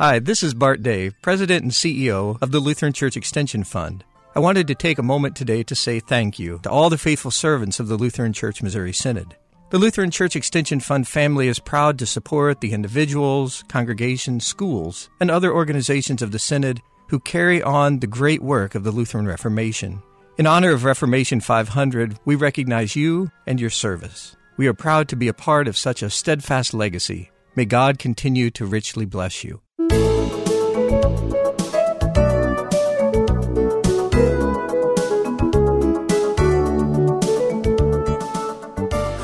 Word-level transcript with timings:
Hi, 0.00 0.18
this 0.18 0.42
is 0.42 0.54
Bart 0.54 0.82
Day, 0.82 1.10
President 1.20 1.62
and 1.62 1.72
CEO 1.72 2.40
of 2.40 2.52
the 2.52 2.58
Lutheran 2.58 2.94
Church 2.94 3.18
Extension 3.18 3.64
Fund. 3.64 4.02
I 4.34 4.40
wanted 4.40 4.66
to 4.68 4.74
take 4.74 4.98
a 4.98 5.02
moment 5.02 5.36
today 5.36 5.62
to 5.64 5.74
say 5.74 6.00
thank 6.00 6.38
you 6.38 6.58
to 6.62 6.70
all 6.70 6.88
the 6.88 6.96
faithful 6.96 7.30
servants 7.30 7.80
of 7.80 7.88
the 7.88 7.98
Lutheran 7.98 8.32
Church 8.32 8.62
Missouri 8.62 8.94
Synod. 8.94 9.36
The 9.68 9.78
Lutheran 9.78 10.10
Church 10.10 10.36
Extension 10.36 10.80
Fund 10.80 11.06
family 11.06 11.48
is 11.48 11.58
proud 11.58 11.98
to 11.98 12.06
support 12.06 12.62
the 12.62 12.72
individuals, 12.72 13.62
congregations, 13.68 14.46
schools, 14.46 15.10
and 15.20 15.30
other 15.30 15.52
organizations 15.52 16.22
of 16.22 16.32
the 16.32 16.38
Synod 16.38 16.80
who 17.10 17.20
carry 17.20 17.62
on 17.62 17.98
the 17.98 18.06
great 18.06 18.40
work 18.40 18.74
of 18.74 18.84
the 18.84 18.92
Lutheran 18.92 19.26
Reformation. 19.26 20.02
In 20.38 20.46
honor 20.46 20.70
of 20.70 20.84
Reformation 20.84 21.40
500, 21.40 22.18
we 22.24 22.36
recognize 22.36 22.96
you 22.96 23.30
and 23.46 23.60
your 23.60 23.68
service. 23.68 24.34
We 24.56 24.66
are 24.66 24.72
proud 24.72 25.10
to 25.10 25.16
be 25.16 25.28
a 25.28 25.34
part 25.34 25.68
of 25.68 25.76
such 25.76 26.02
a 26.02 26.08
steadfast 26.08 26.72
legacy. 26.72 27.30
May 27.54 27.66
God 27.66 27.98
continue 27.98 28.50
to 28.52 28.64
richly 28.64 29.04
bless 29.04 29.44
you. 29.44 29.60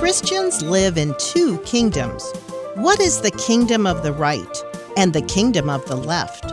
Christians 0.06 0.62
live 0.62 0.96
in 0.96 1.14
two 1.18 1.58
kingdoms. 1.58 2.32
What 2.74 3.00
is 3.00 3.20
the 3.20 3.32
kingdom 3.32 3.86
of 3.86 4.02
the 4.02 4.12
right 4.12 4.56
and 4.96 5.12
the 5.12 5.22
kingdom 5.22 5.68
of 5.68 5.84
the 5.86 5.96
left? 5.96 6.44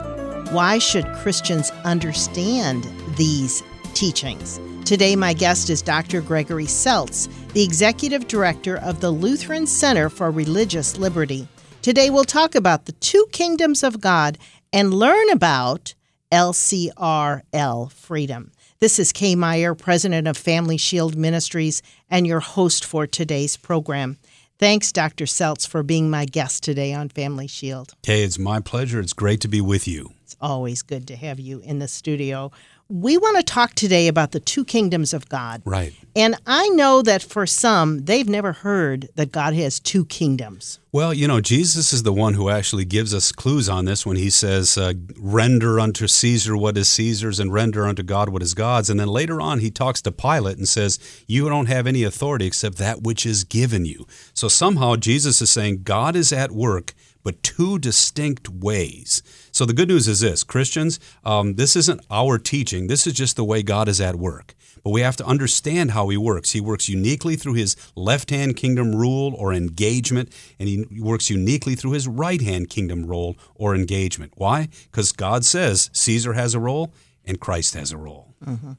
Why 0.52 0.80
should 0.80 1.06
Christians 1.14 1.70
understand 1.86 2.88
these 3.16 3.64
teachings? 3.94 4.60
Today, 4.86 5.16
my 5.16 5.34
guest 5.34 5.70
is 5.70 5.82
Dr. 5.82 6.22
Gregory 6.22 6.66
Seltz, 6.66 7.30
the 7.54 7.64
Executive 7.64 8.28
Director 8.28 8.78
of 8.78 9.00
the 9.00 9.12
Lutheran 9.12 9.66
Center 9.66 10.10
for 10.10 10.30
Religious 10.30 10.98
Liberty. 10.98 11.48
Today, 11.84 12.10
we'll 12.10 12.24
talk 12.24 12.56
about 12.56 12.86
the 12.86 12.94
two 12.94 13.26
kingdoms 13.34 13.84
of 13.84 14.00
God 14.00 14.38
and 14.72 14.94
learn 14.94 15.30
about 15.32 15.96
LCRL 16.32 17.92
freedom. 17.92 18.54
This 18.80 19.00
is 19.00 19.12
Kay 19.12 19.36
Meyer, 19.36 19.76
president 19.76 20.26
of 20.26 20.38
Family 20.38 20.78
Shield 20.78 21.18
Ministries, 21.18 21.82
and 22.10 22.26
your 22.26 22.40
host 22.40 22.86
for 22.86 23.06
today's 23.06 23.58
program. 23.58 24.18
Thanks, 24.58 24.94
Dr. 24.94 25.26
Seltz, 25.26 25.68
for 25.68 25.84
being 25.84 26.10
my 26.10 26.24
guest 26.24 26.64
today 26.64 26.94
on 26.94 27.10
Family 27.10 27.48
Shield. 27.48 27.96
Kay, 28.02 28.24
it's 28.24 28.40
my 28.40 28.62
pleasure. 28.62 29.02
It's 29.02 29.12
great 29.12 29.42
to 29.42 29.50
be 29.50 29.60
with 29.60 29.86
you. 29.86 30.14
It's 30.24 30.38
always 30.40 30.84
good 30.84 31.06
to 31.10 31.18
have 31.18 31.38
you 31.38 31.60
in 31.60 31.80
the 31.80 31.90
studio. 31.90 32.54
We 32.94 33.18
want 33.18 33.38
to 33.38 33.44
talk 33.44 33.74
today 33.74 34.08
about 34.08 34.34
the 34.34 34.40
two 34.40 34.64
kingdoms 34.64 35.16
of 35.16 35.28
God. 35.28 35.64
Right. 35.66 35.96
And 36.16 36.36
I 36.46 36.70
know 36.70 37.02
that 37.02 37.24
for 37.24 37.48
some, 37.48 38.06
they've 38.06 38.30
never 38.30 38.54
heard 38.54 39.10
that 39.16 39.32
God 39.32 39.56
has 39.56 39.80
two 39.80 40.06
kingdoms. 40.06 40.78
Well, 40.92 41.12
you 41.12 41.28
know, 41.28 41.42
Jesus 41.42 41.92
is 41.92 42.04
the 42.04 42.14
one 42.14 42.36
who 42.36 42.52
actually 42.52 42.86
gives 42.86 43.12
us 43.12 43.32
clues 43.32 43.68
on 43.68 43.86
this 43.86 44.06
when 44.06 44.16
he 44.16 44.30
says, 44.30 44.78
uh, 44.78 44.94
render 45.18 45.80
unto 45.80 46.06
Caesar 46.06 46.56
what 46.56 46.78
is 46.78 46.88
Caesar's 46.88 47.40
and 47.40 47.52
render 47.52 47.88
unto 47.88 48.04
God 48.04 48.30
what 48.30 48.44
is 48.44 48.54
God's. 48.54 48.92
And 48.92 49.00
then 49.00 49.08
later 49.08 49.42
on, 49.42 49.58
he 49.58 49.72
talks 49.72 50.00
to 50.04 50.12
Pilate 50.12 50.58
and 50.58 50.70
says, 50.70 51.00
You 51.26 51.50
don't 51.50 51.66
have 51.66 51.88
any 51.88 52.04
authority 52.04 52.46
except 52.46 52.78
that 52.78 53.02
which 53.02 53.26
is 53.26 53.44
given 53.44 53.86
you. 53.86 54.06
So 54.36 54.48
somehow 54.48 54.98
Jesus 54.98 55.42
is 55.42 55.50
saying, 55.50 55.82
God 55.82 56.16
is 56.16 56.32
at 56.32 56.52
work 56.52 56.94
but 57.24 57.42
two 57.44 57.80
distinct 57.80 58.50
ways. 58.50 59.24
So 59.52 59.66
the 59.66 59.74
good 59.74 59.88
news 59.88 60.08
is 60.08 60.20
this 60.20 60.44
Christians, 60.44 61.00
um, 61.24 61.56
this 61.56 61.76
isn't 61.76 62.06
our 62.10 62.38
teaching, 62.38 62.88
this 62.88 63.08
is 63.08 63.14
just 63.14 63.36
the 63.36 63.44
way 63.44 63.64
God 63.64 63.88
is 63.88 64.02
at 64.02 64.16
work. 64.16 64.54
But 64.84 64.90
we 64.90 65.02
have 65.02 65.16
to 65.18 65.26
understand 65.26 65.92
how 65.92 66.10
he 66.10 66.18
works. 66.18 66.52
He 66.52 66.60
works 66.60 66.90
uniquely 66.90 67.38
through 67.38 67.54
his 67.54 67.78
left 67.96 68.30
hand 68.30 68.58
kingdom 68.58 68.94
rule 68.94 69.34
or 69.38 69.54
engagement, 69.54 70.34
and 70.60 70.68
he 70.68 70.86
works 71.00 71.30
uniquely 71.30 71.76
through 71.76 71.92
his 71.92 72.08
right 72.08 72.42
hand 72.42 72.70
kingdom 72.70 73.06
role 73.06 73.38
or 73.56 73.76
engagement. 73.76 74.34
Why? 74.36 74.68
Because 74.92 75.14
God 75.14 75.46
says 75.46 75.90
Caesar 75.94 76.34
has 76.34 76.54
a 76.54 76.60
role 76.60 76.92
and 77.24 77.40
Christ 77.40 77.76
has 77.76 77.92
a 77.94 77.98
role. 77.98 78.36
Mm-hmm. 78.46 78.74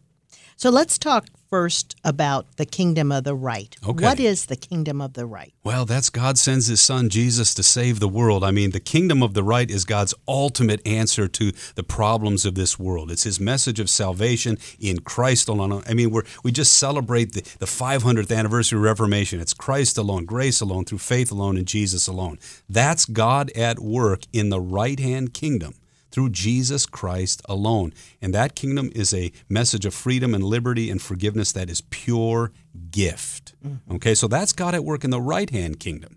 So 0.57 0.71
let's 0.71 0.99
talk 0.99 1.27
first 1.49 1.97
about 2.05 2.57
the 2.57 2.67
kingdom 2.67 3.13
of 3.13 3.25
the 3.25 3.35
right. 3.35 3.77
Okay. 3.87 4.05
What 4.05 4.21
is 4.21 4.47
the 4.47 4.57
kingdom 4.57 5.01
of 5.01 5.15
the 5.15 5.27
right? 5.27 5.53
Well, 5.63 5.85
that's 5.85 6.11
God 6.11 6.39
sends 6.39 6.67
his 6.67 6.81
son 6.81 7.09
Jesus 7.09 7.55
to 7.55 7.63
save 7.63 8.01
the 8.01 8.09
world. 8.09 8.43
I 8.45 8.51
mean, 8.51 8.71
the 8.71 8.81
kingdom 8.81 9.23
of 9.23 9.35
the 9.35 9.43
right 9.43 9.71
is 9.71 9.85
God's 9.85 10.15
ultimate 10.27 10.87
answer 10.87 11.29
to 11.29 11.53
the 11.75 11.83
problems 11.83 12.45
of 12.45 12.55
this 12.55 12.79
world. 12.79 13.11
It's 13.11 13.25
his 13.25 13.41
message 13.41 13.81
of 13.81 13.89
salvation 13.89 14.59
in 14.79 15.01
Christ 15.01 15.49
alone. 15.49 15.83
I 15.87 15.95
mean, 15.95 16.11
we're, 16.11 16.25
we 16.43 16.53
just 16.53 16.75
celebrate 16.77 17.33
the, 17.33 17.43
the 17.59 17.67
500th 17.67 18.37
anniversary 18.37 18.79
of 18.79 18.85
Reformation. 18.85 19.41
It's 19.41 19.55
Christ 19.55 19.99
alone, 19.99 20.25
grace 20.25 20.61
alone, 20.61 20.85
through 20.85 20.99
faith 20.99 21.31
alone, 21.31 21.57
in 21.57 21.65
Jesus 21.65 22.07
alone. 22.07 22.39
That's 22.69 23.05
God 23.05 23.51
at 23.53 23.79
work 23.79 24.23
in 24.33 24.51
the 24.51 24.61
right 24.61 24.99
hand 24.99 25.35
kingdom 25.35 25.75
through 26.15 26.31
Jesus 26.31 26.87
Christ 26.87 27.43
alone. 27.49 27.93
And 28.23 28.33
that 28.33 28.55
kingdom 28.55 28.93
is 28.95 29.13
a 29.13 29.33
message 29.49 29.85
of 29.85 29.93
freedom 29.93 30.33
and 30.33 30.45
liberty 30.45 30.89
and 30.89 31.03
forgiveness 31.03 31.51
that 31.53 31.69
is 31.69 31.81
pure 31.81 32.53
gift. 32.93 33.53
Mm-hmm. 33.67 33.97
Okay, 33.97 34.15
so 34.15 34.29
that's 34.29 34.53
God 34.53 34.77
at 34.77 34.85
work 34.85 35.03
in 35.03 35.11
the 35.11 35.21
right 35.21 35.51
hand 35.51 35.81
kingdom. 35.81 36.17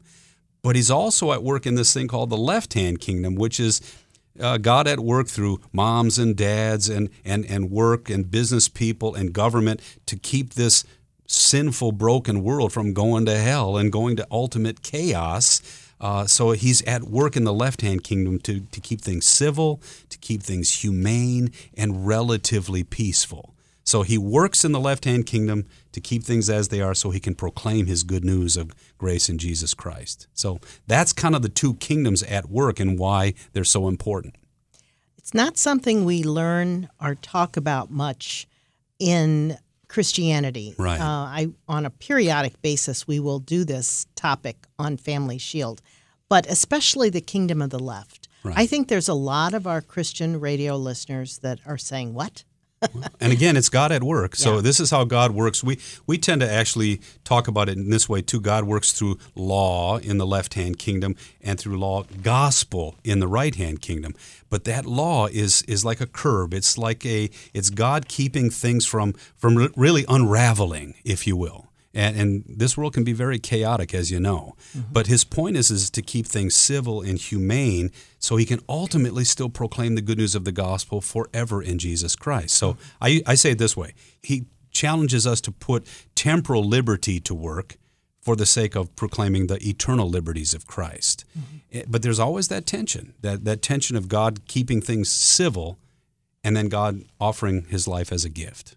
But 0.61 0.75
he's 0.75 0.91
also 0.91 1.31
at 1.31 1.41
work 1.41 1.65
in 1.65 1.73
this 1.73 1.91
thing 1.95 2.07
called 2.07 2.29
the 2.29 2.37
left 2.37 2.75
hand 2.75 2.99
kingdom, 2.99 3.33
which 3.33 3.59
is 3.59 3.81
uh, 4.39 4.57
God 4.57 4.87
at 4.87 4.99
work 4.99 5.29
through 5.29 5.61
moms 5.73 6.19
and 6.19 6.35
dads 6.35 6.89
and, 6.89 7.09
and, 7.25 7.43
and 7.45 7.71
work 7.71 8.07
and 8.07 8.29
business 8.29 8.69
people 8.69 9.15
and 9.15 9.33
government 9.33 9.81
to 10.05 10.15
keep 10.15 10.53
this 10.53 10.83
sinful, 11.25 11.93
broken 11.93 12.43
world 12.43 12.71
from 12.71 12.93
going 12.93 13.25
to 13.25 13.35
hell 13.35 13.77
and 13.77 13.91
going 13.91 14.15
to 14.17 14.27
ultimate 14.29 14.83
chaos. 14.83 15.59
Uh, 15.99 16.25
so 16.25 16.51
he's 16.51 16.81
at 16.83 17.03
work 17.03 17.35
in 17.35 17.43
the 17.43 17.53
left 17.53 17.81
hand 17.81 18.03
kingdom 18.03 18.39
to, 18.39 18.59
to 18.59 18.79
keep 18.79 19.01
things 19.01 19.25
civil, 19.25 19.81
to 20.09 20.17
keep 20.17 20.43
things 20.43 20.81
humane, 20.81 21.51
and 21.75 22.05
relatively 22.07 22.83
peaceful. 22.83 23.55
So 23.83 24.01
he 24.01 24.17
works 24.17 24.65
in 24.65 24.73
the 24.73 24.81
left 24.81 25.05
hand 25.05 25.25
kingdom 25.25 25.65
to 25.93 26.01
keep 26.01 26.23
things 26.23 26.49
as 26.49 26.67
they 26.67 26.81
are 26.81 26.93
so 26.93 27.09
he 27.09 27.21
can 27.21 27.35
proclaim 27.35 27.85
his 27.85 28.03
good 28.03 28.25
news 28.25 28.57
of 28.57 28.73
grace 28.97 29.29
in 29.29 29.37
Jesus 29.37 29.73
Christ. 29.73 30.27
So 30.33 30.59
that's 30.87 31.13
kind 31.13 31.35
of 31.35 31.41
the 31.41 31.49
two 31.49 31.75
kingdoms 31.75 32.21
at 32.23 32.49
work 32.49 32.81
and 32.81 32.99
why 32.99 33.33
they're 33.53 33.63
so 33.63 33.87
important. 33.87 34.35
It's 35.17 35.33
not 35.33 35.57
something 35.57 36.03
we 36.03 36.21
learn 36.21 36.89
or 37.01 37.15
talk 37.15 37.55
about 37.55 37.89
much 37.89 38.45
in 38.99 39.57
Christianity. 39.87 40.75
Right. 40.77 40.99
Uh, 40.99 41.03
I 41.03 41.47
on 41.67 41.85
a 41.85 41.89
periodic 41.89 42.61
basis 42.61 43.07
we 43.07 43.19
will 43.19 43.39
do 43.39 43.63
this 43.63 44.07
topic 44.15 44.67
on 44.77 44.97
Family 44.97 45.37
Shield, 45.37 45.81
but 46.29 46.45
especially 46.47 47.09
the 47.09 47.21
kingdom 47.21 47.61
of 47.61 47.69
the 47.69 47.79
left. 47.79 48.27
Right. 48.43 48.57
I 48.57 48.65
think 48.65 48.87
there's 48.87 49.09
a 49.09 49.13
lot 49.13 49.53
of 49.53 49.65
our 49.65 49.81
Christian 49.81 50.39
radio 50.39 50.75
listeners 50.75 51.39
that 51.39 51.59
are 51.65 51.77
saying, 51.77 52.13
"What? 52.13 52.43
And 53.19 53.33
again, 53.33 53.57
it's 53.57 53.69
God 53.69 53.91
at 53.91 54.03
work. 54.03 54.35
So 54.35 54.55
Yeah. 54.55 54.61
this 54.61 54.79
is 54.79 54.91
how 54.91 55.03
God 55.03 55.31
works. 55.31 55.63
We 55.63 55.79
we 56.05 56.17
tend 56.17 56.41
to 56.41 56.51
actually 56.51 57.01
talk 57.23 57.47
about 57.47 57.69
it 57.69 57.77
in 57.77 57.89
this 57.89 58.07
way 58.07 58.21
too. 58.21 58.39
God 58.39 58.65
works 58.65 58.91
through 58.91 59.17
law 59.35 59.97
in 59.97 60.17
the 60.17 60.25
left 60.27 60.53
hand 60.53 60.77
kingdom 60.77 61.15
and 61.41 61.59
through 61.59 61.79
law 61.79 62.03
gospel 62.21 62.95
in 63.03 63.19
the 63.19 63.27
right 63.27 63.55
hand 63.55 63.81
kingdom. 63.81 64.13
But 64.49 64.63
that 64.65 64.85
law 64.85 65.27
is 65.27 65.63
is 65.63 65.83
like 65.83 66.01
a 66.01 66.07
curb. 66.07 66.53
It's 66.53 66.77
like 66.77 67.05
a 67.05 67.29
it's 67.53 67.69
God 67.69 68.07
keeping 68.07 68.49
things 68.49 68.85
from 68.85 69.13
from 69.35 69.69
really 69.75 70.05
unraveling, 70.07 70.95
if 71.03 71.25
you 71.27 71.35
will. 71.35 71.66
And, 71.97 72.15
and 72.15 72.43
this 72.47 72.77
world 72.77 72.93
can 72.93 73.03
be 73.03 73.11
very 73.11 73.39
chaotic, 73.39 73.91
as 73.95 74.11
you 74.11 74.19
know. 74.19 74.55
Mm-hmm. 74.77 74.93
But 74.93 75.07
his 75.07 75.23
point 75.23 75.57
is, 75.57 75.71
is 75.71 75.89
to 75.89 76.03
keep 76.03 76.27
things 76.27 76.53
civil 76.53 77.01
and 77.01 77.17
humane 77.17 77.91
so 78.19 78.35
he 78.35 78.45
can 78.45 78.59
ultimately 78.69 79.23
still 79.23 79.49
proclaim 79.49 79.95
the 79.95 80.03
good 80.03 80.19
news 80.19 80.35
of 80.35 80.45
the 80.45 80.51
gospel 80.51 81.01
forever 81.01 81.61
in 81.61 81.79
Jesus 81.79 82.15
Christ. 82.15 82.55
So 82.55 82.73
mm-hmm. 82.73 82.81
I, 83.01 83.21
I 83.25 83.35
say 83.35 83.51
it 83.51 83.57
this 83.57 83.75
way 83.75 83.95
He 84.21 84.45
challenges 84.71 85.25
us 85.25 85.41
to 85.41 85.51
put 85.51 85.87
temporal 86.13 86.63
liberty 86.63 87.19
to 87.21 87.33
work 87.33 87.77
for 88.21 88.35
the 88.35 88.45
sake 88.45 88.75
of 88.75 88.95
proclaiming 88.95 89.47
the 89.47 89.57
eternal 89.67 90.07
liberties 90.07 90.53
of 90.53 90.67
Christ. 90.67 91.25
Mm-hmm. 91.31 91.79
Eh, 91.79 91.83
But 91.87 92.03
there's 92.03 92.19
always 92.19 92.47
that 92.49 92.67
tension, 92.67 93.15
that, 93.21 93.43
that 93.45 93.63
tension 93.63 93.95
of 93.97 94.07
God 94.07 94.45
keeping 94.47 94.81
things 94.81 95.09
civil 95.09 95.79
and 96.43 96.55
then 96.55 96.69
God 96.69 97.05
offering 97.19 97.65
his 97.69 97.87
life 97.87 98.11
as 98.11 98.23
a 98.23 98.29
gift. 98.29 98.75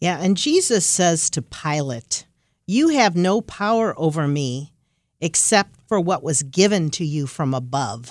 Yeah, 0.00 0.18
and 0.20 0.36
Jesus 0.36 0.86
says 0.86 1.28
to 1.30 1.42
Pilate, 1.42 2.26
You 2.72 2.88
have 2.88 3.14
no 3.14 3.42
power 3.42 3.92
over 3.98 4.26
me 4.26 4.72
except 5.20 5.78
for 5.88 6.00
what 6.00 6.22
was 6.22 6.42
given 6.42 6.88
to 6.92 7.04
you 7.04 7.26
from 7.26 7.52
above. 7.52 8.10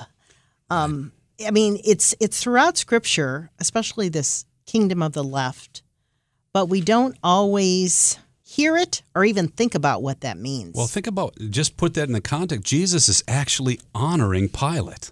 Um, 0.69 1.13
I 1.43 1.49
mean, 1.49 1.79
it's 1.83 2.13
it's 2.19 2.39
throughout 2.39 2.77
Scripture, 2.77 3.49
especially 3.57 4.07
this 4.07 4.45
kingdom 4.67 5.01
of 5.01 5.13
the 5.13 5.23
left, 5.23 5.81
but 6.53 6.67
we 6.67 6.79
don't 6.79 7.17
always 7.23 8.19
hear 8.43 8.77
it 8.77 9.01
or 9.15 9.25
even 9.25 9.47
think 9.47 9.73
about 9.73 10.03
what 10.03 10.21
that 10.21 10.37
means. 10.37 10.75
Well, 10.75 10.85
think 10.85 11.07
about 11.07 11.35
just 11.49 11.75
put 11.75 11.95
that 11.95 12.07
in 12.07 12.13
the 12.13 12.21
context. 12.21 12.63
Jesus 12.63 13.09
is 13.09 13.23
actually 13.27 13.79
honoring 13.95 14.47
Pilate. 14.47 15.11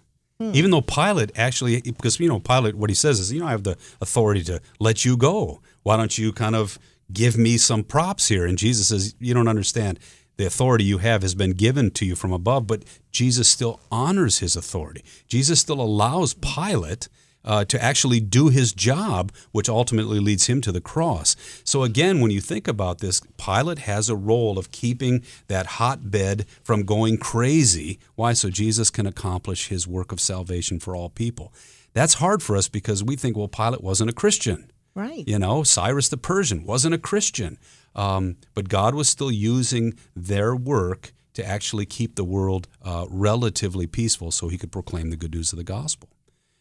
Even 0.54 0.72
though 0.72 0.80
Pilate 0.80 1.38
actually, 1.38 1.82
because, 1.82 2.18
you 2.18 2.30
know, 2.30 2.40
Pilate, 2.40 2.76
what 2.76 2.90
he 2.90 2.96
says 2.96 3.20
is, 3.20 3.34
you 3.34 3.42
know, 3.42 3.48
I 3.48 3.52
have 3.52 3.64
the 3.64 3.78
authority 4.00 4.42
to 4.46 4.62
let 4.80 5.04
you 5.04 5.18
go. 5.18 5.60
Why 5.84 5.98
don't 5.98 6.18
you 6.18 6.32
kind 6.32 6.56
of 6.56 6.80
give 7.12 7.38
me 7.38 7.58
some 7.58 7.84
props 7.84 8.28
here? 8.28 8.46
And 8.46 8.58
Jesus 8.58 8.88
says, 8.90 9.16
you 9.20 9.34
don't 9.34 9.48
understand. 9.48 10.00
the 10.40 10.46
authority 10.46 10.86
you 10.86 11.00
have 11.00 11.22
has 11.22 11.36
been 11.36 11.52
given 11.52 11.92
to 11.92 12.06
you 12.06 12.16
from 12.16 12.32
above, 12.32 12.66
but 12.66 12.86
Jesus 13.12 13.50
still 13.50 13.82
honors 13.92 14.40
his 14.40 14.56
authority. 14.56 15.04
Jesus 15.28 15.60
still 15.60 15.82
allows 15.82 16.34
Pilate 16.34 17.10
uh, 17.44 17.66
to 17.66 17.84
actually 17.84 18.22
do 18.22 18.48
his 18.48 18.72
job, 18.72 19.34
which 19.52 19.68
ultimately 19.68 20.18
leads 20.18 20.48
him 20.48 20.62
to 20.62 20.72
the 20.72 20.80
cross. 20.80 21.36
So, 21.66 21.84
again, 21.84 22.22
when 22.22 22.32
you 22.32 22.40
think 22.40 22.70
about 22.70 23.00
this, 23.00 23.22
Pilate 23.38 23.80
has 23.80 24.10
a 24.10 24.16
role 24.16 24.58
of 24.58 24.72
keeping 24.72 25.24
that 25.50 25.66
hotbed 25.66 26.46
from 26.64 26.84
going 26.84 27.18
crazy. 27.18 28.00
Why? 28.16 28.32
So 28.32 28.50
Jesus 28.50 28.90
can 28.90 29.06
accomplish 29.06 29.68
his 29.68 29.90
work 29.90 30.14
of 30.14 30.22
salvation 30.22 30.80
for 30.80 30.96
all 30.96 31.10
people. 31.10 31.52
That's 31.92 32.14
hard 32.16 32.42
for 32.42 32.56
us 32.56 32.70
because 32.70 33.04
we 33.04 33.18
think, 33.18 33.36
well, 33.36 33.50
Pilate 33.50 33.84
wasn't 33.84 34.10
a 34.10 34.14
Christian. 34.14 34.72
Right. 34.96 35.28
You 35.28 35.40
know, 35.40 35.64
Cyrus 35.64 36.10
the 36.10 36.18
Persian 36.18 36.66
wasn't 36.66 36.96
a 36.96 36.98
Christian. 36.98 37.58
Um, 37.96 38.38
but 38.54 38.70
God 38.70 38.96
was 38.96 39.10
still 39.10 39.32
using 39.32 39.94
their 40.16 40.56
work 40.56 41.14
to 41.34 41.46
actually 41.46 41.86
keep 41.86 42.16
the 42.16 42.24
world 42.24 42.68
uh, 42.84 43.06
relatively 43.10 43.88
peaceful 43.88 44.32
so 44.32 44.48
he 44.48 44.58
could 44.58 44.72
proclaim 44.72 45.10
the 45.10 45.18
good 45.18 45.34
news 45.34 45.52
of 45.54 45.58
the 45.58 45.64
gospel. 45.64 46.10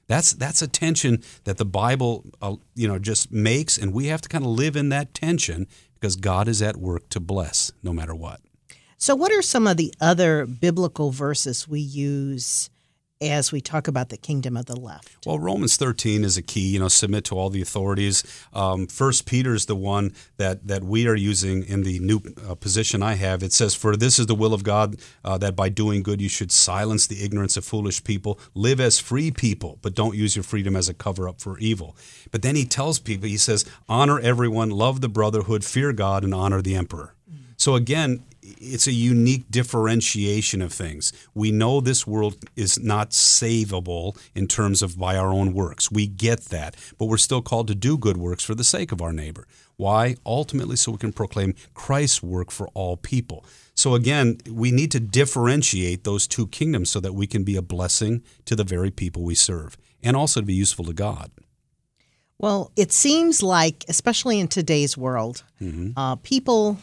That's 0.06 0.32
that's 0.32 0.62
a 0.62 0.68
tension 0.68 1.22
that 1.44 1.58
the 1.58 1.66
Bible, 1.66 2.24
uh, 2.40 2.56
you 2.74 2.88
know, 2.88 2.98
just 2.98 3.30
makes, 3.30 3.76
and 3.76 3.92
we 3.92 4.06
have 4.06 4.22
to 4.22 4.28
kind 4.28 4.44
of 4.44 4.50
live 4.50 4.74
in 4.74 4.88
that 4.88 5.12
tension 5.12 5.66
because 5.94 6.16
God 6.16 6.48
is 6.48 6.62
at 6.62 6.76
work 6.76 7.08
to 7.10 7.20
bless 7.20 7.72
no 7.82 7.92
matter 7.92 8.14
what. 8.14 8.40
So, 8.96 9.14
what 9.14 9.30
are 9.32 9.42
some 9.42 9.66
of 9.66 9.76
the 9.76 9.92
other 10.00 10.46
biblical 10.46 11.10
verses 11.10 11.68
we 11.68 11.80
use 11.80 12.70
as 13.20 13.50
we 13.52 13.60
talk 13.60 13.88
about 13.88 14.08
the 14.08 14.16
kingdom 14.16 14.56
of 14.56 14.66
the 14.66 14.78
left? 14.78 15.26
Well, 15.26 15.38
Romans 15.38 15.76
13 15.76 16.24
is 16.24 16.36
a 16.36 16.42
key, 16.42 16.68
you 16.68 16.78
know, 16.78 16.88
submit 16.88 17.24
to 17.26 17.36
all 17.36 17.50
the 17.50 17.62
authorities. 17.62 18.22
Um, 18.52 18.86
First 18.86 19.26
Peter 19.26 19.54
is 19.54 19.66
the 19.66 19.76
one 19.76 20.12
that, 20.36 20.66
that 20.66 20.84
we 20.84 21.06
are 21.06 21.14
using 21.14 21.64
in 21.64 21.82
the 21.82 21.98
new 21.98 22.20
uh, 22.48 22.54
position 22.54 23.02
I 23.02 23.14
have. 23.14 23.42
It 23.42 23.52
says, 23.52 23.74
For 23.74 23.96
this 23.96 24.18
is 24.18 24.26
the 24.26 24.34
will 24.34 24.54
of 24.54 24.62
God, 24.62 24.96
uh, 25.24 25.38
that 25.38 25.56
by 25.56 25.68
doing 25.68 26.02
good 26.02 26.20
you 26.20 26.28
should 26.28 26.52
silence 26.52 27.06
the 27.06 27.24
ignorance 27.24 27.56
of 27.56 27.64
foolish 27.64 28.04
people, 28.04 28.38
live 28.54 28.80
as 28.80 28.98
free 28.98 29.30
people, 29.30 29.78
but 29.82 29.94
don't 29.94 30.16
use 30.16 30.36
your 30.36 30.42
freedom 30.42 30.76
as 30.76 30.88
a 30.88 30.94
cover 30.94 31.28
up 31.28 31.40
for 31.40 31.58
evil. 31.58 31.96
But 32.30 32.42
then 32.42 32.56
he 32.56 32.64
tells 32.64 32.98
people, 32.98 33.28
he 33.28 33.36
says, 33.36 33.64
Honor 33.88 34.18
everyone, 34.20 34.70
love 34.70 35.00
the 35.00 35.08
brotherhood, 35.08 35.64
fear 35.64 35.92
God, 35.92 36.24
and 36.24 36.34
honor 36.34 36.62
the 36.62 36.74
emperor. 36.74 37.14
So 37.58 37.74
again, 37.74 38.22
it's 38.40 38.86
a 38.86 38.92
unique 38.92 39.50
differentiation 39.50 40.62
of 40.62 40.72
things. 40.72 41.12
We 41.34 41.50
know 41.50 41.80
this 41.80 42.06
world 42.06 42.36
is 42.56 42.78
not 42.78 43.10
savable 43.10 44.16
in 44.34 44.46
terms 44.46 44.80
of 44.80 44.96
by 44.96 45.16
our 45.16 45.30
own 45.30 45.52
works. 45.52 45.90
We 45.90 46.06
get 46.06 46.46
that, 46.46 46.76
but 46.98 47.06
we're 47.06 47.18
still 47.18 47.42
called 47.42 47.66
to 47.68 47.74
do 47.74 47.98
good 47.98 48.16
works 48.16 48.44
for 48.44 48.54
the 48.54 48.64
sake 48.64 48.92
of 48.92 49.02
our 49.02 49.12
neighbor. 49.12 49.46
Why? 49.76 50.16
Ultimately, 50.24 50.76
so 50.76 50.92
we 50.92 50.98
can 50.98 51.12
proclaim 51.12 51.54
Christ's 51.74 52.22
work 52.22 52.50
for 52.50 52.68
all 52.74 52.96
people. 52.96 53.44
So 53.74 53.94
again, 53.94 54.38
we 54.50 54.70
need 54.70 54.90
to 54.92 55.00
differentiate 55.00 56.04
those 56.04 56.26
two 56.26 56.46
kingdoms 56.46 56.90
so 56.90 57.00
that 57.00 57.14
we 57.14 57.26
can 57.26 57.44
be 57.44 57.56
a 57.56 57.62
blessing 57.62 58.22
to 58.44 58.56
the 58.56 58.64
very 58.64 58.90
people 58.90 59.22
we 59.22 59.34
serve 59.34 59.76
and 60.02 60.16
also 60.16 60.40
to 60.40 60.46
be 60.46 60.54
useful 60.54 60.84
to 60.86 60.92
God. 60.92 61.30
Well, 62.38 62.70
it 62.76 62.92
seems 62.92 63.42
like, 63.42 63.84
especially 63.88 64.38
in 64.38 64.46
today's 64.46 64.96
world, 64.96 65.42
mm-hmm. 65.60 65.98
uh, 65.98 66.16
people 66.16 66.78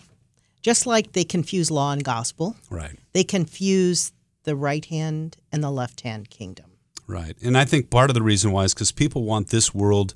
just 0.65 0.87
like 0.87 1.11
they 1.11 1.23
confuse 1.23 1.69
law 1.69 1.91
and 1.91 2.03
gospel, 2.03 2.55
right? 2.71 2.97
They 3.13 3.23
confuse 3.23 4.11
the 4.45 4.55
right 4.55 4.83
hand 4.83 5.37
and 5.51 5.63
the 5.63 5.69
left 5.69 6.01
hand 6.01 6.31
kingdom. 6.31 6.65
Right. 7.05 7.35
And 7.43 7.55
I 7.55 7.65
think 7.65 7.91
part 7.91 8.09
of 8.09 8.15
the 8.15 8.23
reason 8.23 8.51
why 8.51 8.63
is 8.63 8.73
because 8.73 8.91
people 8.91 9.25
want 9.25 9.49
this 9.49 9.75
world 9.75 10.15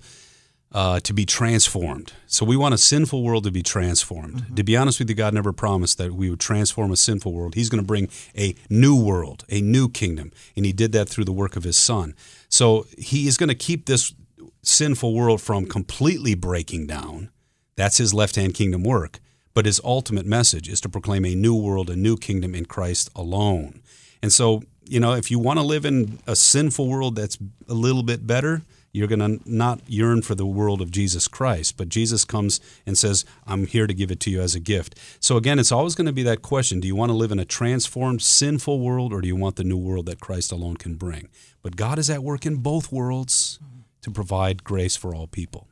uh, 0.71 1.01
to 1.01 1.13
be 1.13 1.23
transformed. 1.23 2.13
So 2.25 2.47
we 2.47 2.57
want 2.57 2.73
a 2.73 2.79
sinful 2.79 3.21
world 3.21 3.43
to 3.43 3.51
be 3.51 3.61
transformed. 3.61 4.37
Mm-hmm. 4.37 4.55
To 4.55 4.63
be 4.63 4.75
honest 4.75 4.97
with 4.97 5.09
you, 5.09 5.15
God 5.15 5.35
never 5.35 5.53
promised 5.53 5.99
that 5.99 6.13
we 6.13 6.31
would 6.31 6.39
transform 6.39 6.91
a 6.91 6.97
sinful 6.97 7.31
world. 7.31 7.53
He's 7.53 7.69
going 7.69 7.83
to 7.83 7.87
bring 7.87 8.09
a 8.35 8.55
new 8.71 8.99
world, 8.99 9.45
a 9.49 9.61
new 9.61 9.87
kingdom. 9.87 10.31
And 10.55 10.65
He 10.65 10.73
did 10.73 10.93
that 10.93 11.07
through 11.07 11.25
the 11.25 11.31
work 11.31 11.57
of 11.57 11.63
His 11.63 11.77
Son. 11.77 12.15
So 12.49 12.87
He 12.97 13.27
is 13.27 13.37
going 13.37 13.49
to 13.49 13.55
keep 13.55 13.85
this 13.85 14.15
sinful 14.63 15.13
world 15.13 15.41
from 15.41 15.67
completely 15.67 16.33
breaking 16.33 16.87
down. 16.87 17.29
That's 17.75 17.99
His 17.99 18.15
left 18.15 18.35
hand 18.35 18.55
kingdom 18.55 18.83
work. 18.83 19.19
But 19.59 19.65
his 19.65 19.81
ultimate 19.83 20.25
message 20.25 20.69
is 20.69 20.79
to 20.79 20.87
proclaim 20.87 21.25
a 21.25 21.35
new 21.35 21.53
world, 21.53 21.89
a 21.89 21.95
new 21.97 22.15
kingdom 22.15 22.55
in 22.55 22.63
Christ 22.63 23.09
alone. 23.13 23.81
And 24.21 24.31
so, 24.31 24.63
you 24.85 25.01
know, 25.01 25.15
if 25.15 25.29
you 25.29 25.37
want 25.37 25.59
to 25.59 25.65
live 25.65 25.83
in 25.83 26.19
a 26.25 26.33
sinful 26.33 26.87
world 26.87 27.17
that's 27.17 27.37
a 27.67 27.73
little 27.73 28.01
bit 28.01 28.25
better, 28.25 28.61
you're 28.93 29.09
going 29.09 29.19
to 29.19 29.41
not 29.43 29.81
yearn 29.85 30.21
for 30.21 30.33
the 30.33 30.45
world 30.45 30.81
of 30.81 30.91
Jesus 30.91 31.27
Christ. 31.27 31.75
But 31.75 31.89
Jesus 31.89 32.23
comes 32.23 32.61
and 32.85 32.97
says, 32.97 33.25
I'm 33.45 33.67
here 33.67 33.85
to 33.85 33.93
give 33.93 34.11
it 34.11 34.21
to 34.21 34.31
you 34.31 34.39
as 34.39 34.55
a 34.55 34.61
gift. 34.61 34.97
So 35.19 35.35
again, 35.35 35.59
it's 35.59 35.73
always 35.73 35.93
going 35.93 36.07
to 36.07 36.13
be 36.13 36.23
that 36.23 36.41
question 36.41 36.79
do 36.79 36.87
you 36.87 36.95
want 36.95 37.09
to 37.09 37.17
live 37.17 37.33
in 37.33 37.39
a 37.39 37.43
transformed, 37.43 38.21
sinful 38.21 38.79
world, 38.79 39.11
or 39.11 39.19
do 39.19 39.27
you 39.27 39.35
want 39.35 39.57
the 39.57 39.65
new 39.65 39.75
world 39.75 40.05
that 40.05 40.21
Christ 40.21 40.53
alone 40.53 40.77
can 40.77 40.95
bring? 40.95 41.27
But 41.61 41.75
God 41.75 41.99
is 41.99 42.09
at 42.09 42.23
work 42.23 42.45
in 42.45 42.55
both 42.59 42.93
worlds 42.93 43.59
to 44.03 44.09
provide 44.09 44.63
grace 44.63 44.95
for 44.95 45.13
all 45.13 45.27
people. 45.27 45.68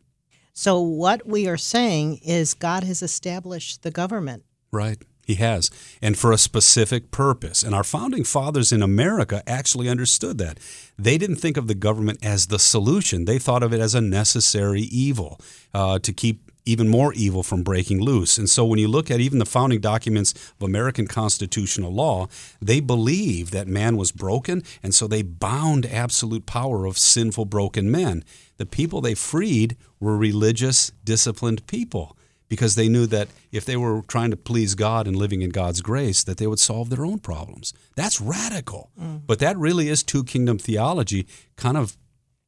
So, 0.60 0.82
what 0.82 1.28
we 1.28 1.48
are 1.48 1.56
saying 1.56 2.22
is 2.24 2.56
God 2.56 2.84
has 2.84 3.04
established 3.04 3.84
the 3.84 3.92
government. 3.92 4.44
Right. 4.72 4.98
He 5.24 5.36
has, 5.36 5.70
and 6.02 6.18
for 6.18 6.32
a 6.32 6.38
specific 6.40 7.12
purpose. 7.12 7.62
And 7.62 7.76
our 7.76 7.84
founding 7.84 8.24
fathers 8.24 8.72
in 8.72 8.82
America 8.82 9.44
actually 9.46 9.88
understood 9.88 10.40
that. 10.40 10.60
They 10.98 11.20
didn't 11.20 11.36
think 11.36 11.58
of 11.58 11.68
the 11.68 11.76
government 11.76 12.20
as 12.24 12.48
the 12.48 12.58
solution, 12.58 13.26
they 13.26 13.38
thought 13.38 13.62
of 13.62 13.72
it 13.72 13.80
as 13.80 13.94
a 13.94 14.02
necessary 14.02 14.82
evil 14.82 15.40
uh, 15.76 16.00
to 16.00 16.12
keep 16.12 16.47
even 16.68 16.88
more 16.88 17.14
evil 17.14 17.44
from 17.44 17.64
breaking 17.64 18.02
loose. 18.02 18.38
And 18.38 18.50
so 18.50 18.66
when 18.66 18.80
you 18.80 18.88
look 18.88 19.10
at 19.10 19.20
even 19.20 19.40
the 19.40 19.46
founding 19.46 19.80
documents 19.80 20.34
of 20.34 20.64
American 20.64 21.08
constitutional 21.08 21.94
law, 21.94 22.28
they 22.62 22.80
believe 22.80 23.52
that 23.52 23.68
man 23.68 23.98
was 23.98 24.12
broken, 24.12 24.64
and 24.84 24.94
so 24.94 25.08
they 25.08 25.22
bound 25.22 25.86
absolute 25.86 26.46
power 26.46 26.86
of 26.86 26.98
sinful, 26.98 27.46
broken 27.46 27.90
men 27.90 28.24
the 28.58 28.66
people 28.66 29.02
they 29.02 29.16
freed 29.16 29.78
were 30.00 30.18
religious, 30.18 30.92
disciplined 31.04 31.66
people 31.68 32.18
because 32.50 32.76
they 32.76 32.88
knew 32.88 33.06
that 33.08 33.28
if 33.52 33.66
they 33.66 33.76
were 33.76 34.02
trying 34.08 34.32
to 34.32 34.38
please 34.38 34.74
God 34.74 35.08
and 35.08 35.16
living 35.16 35.42
in 35.42 35.50
God's 35.50 35.82
grace, 35.82 36.24
that 36.24 36.38
they 36.38 36.48
would 36.48 36.60
solve 36.60 36.90
their 36.90 37.06
own 37.06 37.20
problems. 37.20 37.74
That's 37.96 38.22
radical. 38.22 38.90
Mm. 39.00 39.22
But 39.26 39.40
that 39.40 39.58
really 39.58 39.90
is 39.90 40.02
two 40.02 40.24
kingdom 40.24 40.58
theology, 40.58 41.28
kind 41.58 41.76
of 41.78 41.98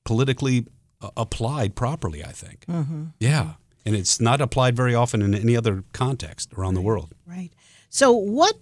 politically 0.05 0.65
uh, 1.01 1.09
applied 1.17 1.75
properly, 1.75 2.23
I 2.23 2.31
think. 2.31 2.65
Mm-hmm. 2.65 3.05
Yeah. 3.19 3.53
And 3.85 3.95
it's 3.95 4.19
not 4.19 4.41
applied 4.41 4.75
very 4.75 4.93
often 4.93 5.21
in 5.21 5.33
any 5.33 5.55
other 5.55 5.83
context 5.93 6.53
around 6.53 6.73
the 6.73 6.81
world. 6.81 7.13
Right. 7.25 7.51
So, 7.89 8.11
what 8.11 8.55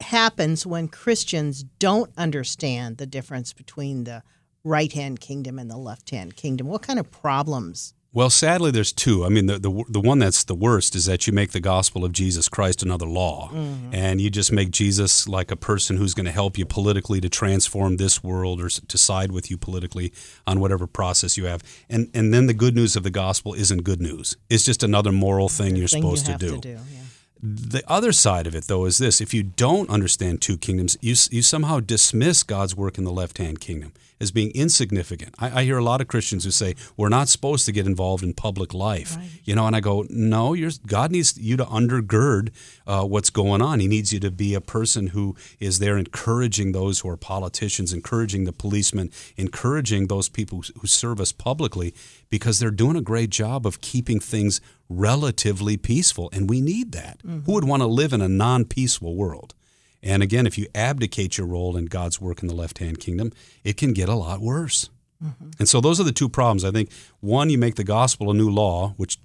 happens 0.00 0.66
when 0.66 0.88
Christians 0.88 1.62
don't 1.62 2.10
understand 2.16 2.98
the 2.98 3.06
difference 3.06 3.52
between 3.52 4.04
the 4.04 4.22
right 4.62 4.92
hand 4.92 5.20
kingdom 5.20 5.58
and 5.58 5.70
the 5.70 5.76
left 5.76 6.10
hand 6.10 6.36
kingdom? 6.36 6.68
What 6.68 6.82
kind 6.82 6.98
of 6.98 7.10
problems? 7.10 7.94
Well, 8.18 8.30
sadly, 8.30 8.72
there's 8.72 8.92
two. 8.92 9.24
I 9.24 9.28
mean, 9.28 9.46
the, 9.46 9.60
the, 9.60 9.84
the 9.88 10.00
one 10.00 10.18
that's 10.18 10.42
the 10.42 10.56
worst 10.56 10.96
is 10.96 11.04
that 11.04 11.28
you 11.28 11.32
make 11.32 11.52
the 11.52 11.60
gospel 11.60 12.04
of 12.04 12.10
Jesus 12.10 12.48
Christ 12.48 12.82
another 12.82 13.06
law, 13.06 13.48
mm-hmm. 13.52 13.94
and 13.94 14.20
you 14.20 14.28
just 14.28 14.50
make 14.50 14.72
Jesus 14.72 15.28
like 15.28 15.52
a 15.52 15.56
person 15.56 15.98
who's 15.98 16.14
going 16.14 16.26
to 16.26 16.32
help 16.32 16.58
you 16.58 16.66
politically 16.66 17.20
to 17.20 17.28
transform 17.28 17.96
this 17.96 18.20
world 18.20 18.60
or 18.60 18.70
to 18.70 18.98
side 18.98 19.30
with 19.30 19.52
you 19.52 19.56
politically 19.56 20.12
on 20.48 20.58
whatever 20.58 20.88
process 20.88 21.36
you 21.36 21.44
have. 21.44 21.62
And 21.88 22.10
and 22.12 22.34
then 22.34 22.48
the 22.48 22.54
good 22.54 22.74
news 22.74 22.96
of 22.96 23.04
the 23.04 23.10
gospel 23.10 23.54
isn't 23.54 23.84
good 23.84 24.02
news. 24.02 24.36
It's 24.50 24.64
just 24.64 24.82
another 24.82 25.12
moral 25.12 25.48
thing 25.48 25.76
you're 25.76 25.86
thing 25.86 26.02
supposed 26.02 26.26
you 26.26 26.32
to 26.32 26.38
do. 26.40 26.54
To 26.56 26.60
do 26.60 26.70
yeah. 26.70 27.02
The 27.40 27.84
other 27.86 28.10
side 28.10 28.48
of 28.48 28.56
it, 28.56 28.64
though, 28.64 28.84
is 28.86 28.98
this: 28.98 29.20
if 29.20 29.32
you 29.32 29.44
don't 29.44 29.88
understand 29.88 30.42
two 30.42 30.58
kingdoms, 30.58 30.96
you 31.00 31.14
you 31.30 31.42
somehow 31.42 31.78
dismiss 31.78 32.42
God's 32.42 32.74
work 32.74 32.98
in 32.98 33.04
the 33.04 33.12
left 33.12 33.38
hand 33.38 33.60
kingdom 33.60 33.92
as 34.20 34.30
being 34.30 34.50
insignificant. 34.54 35.34
I, 35.38 35.60
I, 35.60 35.64
hear 35.64 35.78
a 35.78 35.84
lot 35.84 36.00
of 36.00 36.08
Christians 36.08 36.44
who 36.44 36.50
say 36.50 36.74
we're 36.96 37.08
not 37.08 37.28
supposed 37.28 37.66
to 37.66 37.72
get 37.72 37.86
involved 37.86 38.24
in 38.24 38.34
public 38.34 38.74
life, 38.74 39.16
right. 39.16 39.28
you 39.44 39.54
know, 39.54 39.66
and 39.66 39.76
I 39.76 39.80
go, 39.80 40.06
no, 40.10 40.56
God 40.86 41.12
needs 41.12 41.38
you 41.38 41.56
to 41.56 41.64
undergird 41.64 42.50
uh, 42.86 43.04
what's 43.04 43.30
going 43.30 43.62
on. 43.62 43.80
He 43.80 43.86
needs 43.86 44.12
you 44.12 44.20
to 44.20 44.30
be 44.30 44.54
a 44.54 44.60
person 44.60 45.08
who 45.08 45.36
is 45.60 45.78
there 45.78 45.96
encouraging 45.96 46.72
those 46.72 47.00
who 47.00 47.08
are 47.08 47.16
politicians, 47.16 47.92
encouraging 47.92 48.44
the 48.44 48.52
policemen, 48.52 49.10
encouraging 49.36 50.06
those 50.08 50.28
people 50.28 50.62
who 50.80 50.86
serve 50.86 51.20
us 51.20 51.32
publicly, 51.32 51.94
because 52.30 52.58
they're 52.58 52.70
doing 52.70 52.96
a 52.96 53.02
great 53.02 53.30
job 53.30 53.66
of 53.66 53.80
keeping 53.80 54.20
things 54.20 54.60
relatively 54.88 55.76
peaceful, 55.76 56.30
and 56.32 56.48
we 56.48 56.60
need 56.60 56.92
that. 56.92 57.18
Mm-hmm. 57.18 57.40
Who 57.40 57.52
would 57.52 57.64
want 57.64 57.82
to 57.82 57.86
live 57.86 58.12
in 58.12 58.20
a 58.20 58.28
non-peaceful 58.28 59.14
world? 59.14 59.54
And 60.02 60.22
again, 60.22 60.46
if 60.46 60.56
you 60.56 60.66
abdicate 60.74 61.38
your 61.38 61.46
role 61.46 61.76
in 61.76 61.86
God's 61.86 62.20
work 62.20 62.42
in 62.42 62.48
the 62.48 62.54
left 62.54 62.78
hand 62.78 63.00
kingdom, 63.00 63.32
it 63.64 63.76
can 63.76 63.92
get 63.92 64.08
a 64.08 64.14
lot 64.14 64.40
worse. 64.40 64.90
Mm-hmm. 65.22 65.50
And 65.58 65.68
so 65.68 65.80
those 65.80 65.98
are 65.98 66.04
the 66.04 66.12
two 66.12 66.28
problems. 66.28 66.64
I 66.64 66.70
think 66.70 66.90
one, 67.20 67.50
you 67.50 67.58
make 67.58 67.74
the 67.74 67.84
gospel 67.84 68.30
a 68.30 68.34
new 68.34 68.48
law, 68.48 68.94
which 68.96 69.18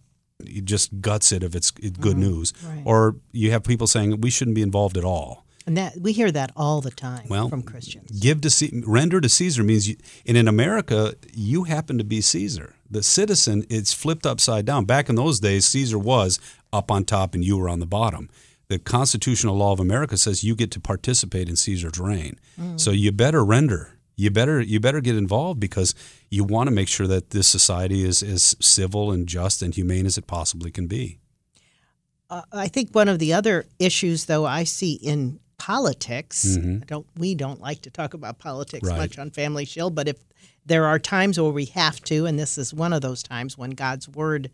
just 0.63 0.99
guts 0.99 1.31
it 1.31 1.43
if 1.43 1.55
it's 1.55 1.71
good 1.71 1.93
mm-hmm. 1.93 2.19
news, 2.19 2.53
right. 2.65 2.81
or 2.85 3.15
you 3.31 3.51
have 3.51 3.63
people 3.63 3.87
saying 3.87 4.19
we 4.21 4.29
shouldn't 4.29 4.55
be 4.55 4.61
involved 4.61 4.97
at 4.97 5.03
all. 5.03 5.45
And 5.65 5.77
that 5.77 5.97
we 6.01 6.11
hear 6.11 6.29
that 6.31 6.51
all 6.57 6.81
the 6.81 6.91
time 6.91 7.25
well, 7.29 7.47
from 7.47 7.63
Christians. 7.63 8.19
Give 8.19 8.41
to 8.41 8.83
render 8.85 9.21
to 9.21 9.29
Caesar 9.29 9.63
means, 9.63 9.87
you, 9.87 9.95
and 10.25 10.35
in 10.35 10.49
America, 10.49 11.13
you 11.33 11.63
happen 11.63 11.97
to 11.99 12.03
be 12.03 12.19
Caesar. 12.19 12.75
The 12.91 13.01
citizen, 13.01 13.65
it's 13.69 13.93
flipped 13.93 14.25
upside 14.25 14.65
down. 14.65 14.83
Back 14.83 15.07
in 15.07 15.15
those 15.15 15.39
days, 15.39 15.65
Caesar 15.67 15.97
was 15.97 16.37
up 16.73 16.91
on 16.91 17.05
top 17.05 17.33
and 17.33 17.45
you 17.45 17.57
were 17.57 17.69
on 17.69 17.79
the 17.79 17.85
bottom 17.85 18.29
the 18.73 18.79
constitutional 18.79 19.55
law 19.55 19.71
of 19.71 19.79
America 19.79 20.17
says 20.17 20.43
you 20.43 20.55
get 20.55 20.71
to 20.71 20.79
participate 20.79 21.47
in 21.47 21.55
Caesar's 21.55 21.99
reign. 21.99 22.39
So 22.77 22.89
you 22.91 23.11
better 23.11 23.43
render. 23.45 23.99
You 24.15 24.29
better 24.31 24.61
you 24.61 24.79
better 24.79 25.01
get 25.01 25.15
involved 25.15 25.59
because 25.59 25.95
you 26.29 26.43
want 26.43 26.67
to 26.67 26.71
make 26.79 26.87
sure 26.87 27.07
that 27.07 27.31
this 27.31 27.47
society 27.47 28.03
is 28.03 28.21
as 28.23 28.55
civil 28.59 29.11
and 29.11 29.27
just 29.27 29.61
and 29.63 29.73
humane 29.73 30.05
as 30.05 30.17
it 30.17 30.27
possibly 30.27 30.71
can 30.71 30.87
be. 30.87 31.17
Uh, 32.29 32.41
I 32.51 32.67
think 32.67 32.91
one 32.93 33.09
of 33.09 33.19
the 33.19 33.33
other 33.33 33.65
issues, 33.79 34.25
though, 34.25 34.45
I 34.45 34.63
see 34.65 34.93
in 34.93 35.39
politics. 35.57 36.57
I 36.57 36.81
don't 36.85 37.07
we 37.17 37.35
don't 37.35 37.61
like 37.61 37.81
to 37.83 37.89
talk 37.89 38.13
about 38.13 38.37
politics 38.39 38.87
Right. 38.87 38.97
much 38.97 39.17
on 39.17 39.31
Family 39.31 39.65
Shield, 39.65 39.95
but 39.95 40.07
if 40.07 40.17
there 40.65 40.85
are 40.85 40.99
times 40.99 41.39
where 41.39 41.51
we 41.51 41.65
have 41.65 41.99
to, 42.03 42.25
and 42.25 42.37
this 42.39 42.57
is 42.57 42.73
one 42.73 42.93
of 42.93 43.01
those 43.01 43.23
times 43.23 43.57
when 43.57 43.71
God's 43.71 44.07
word 44.09 44.49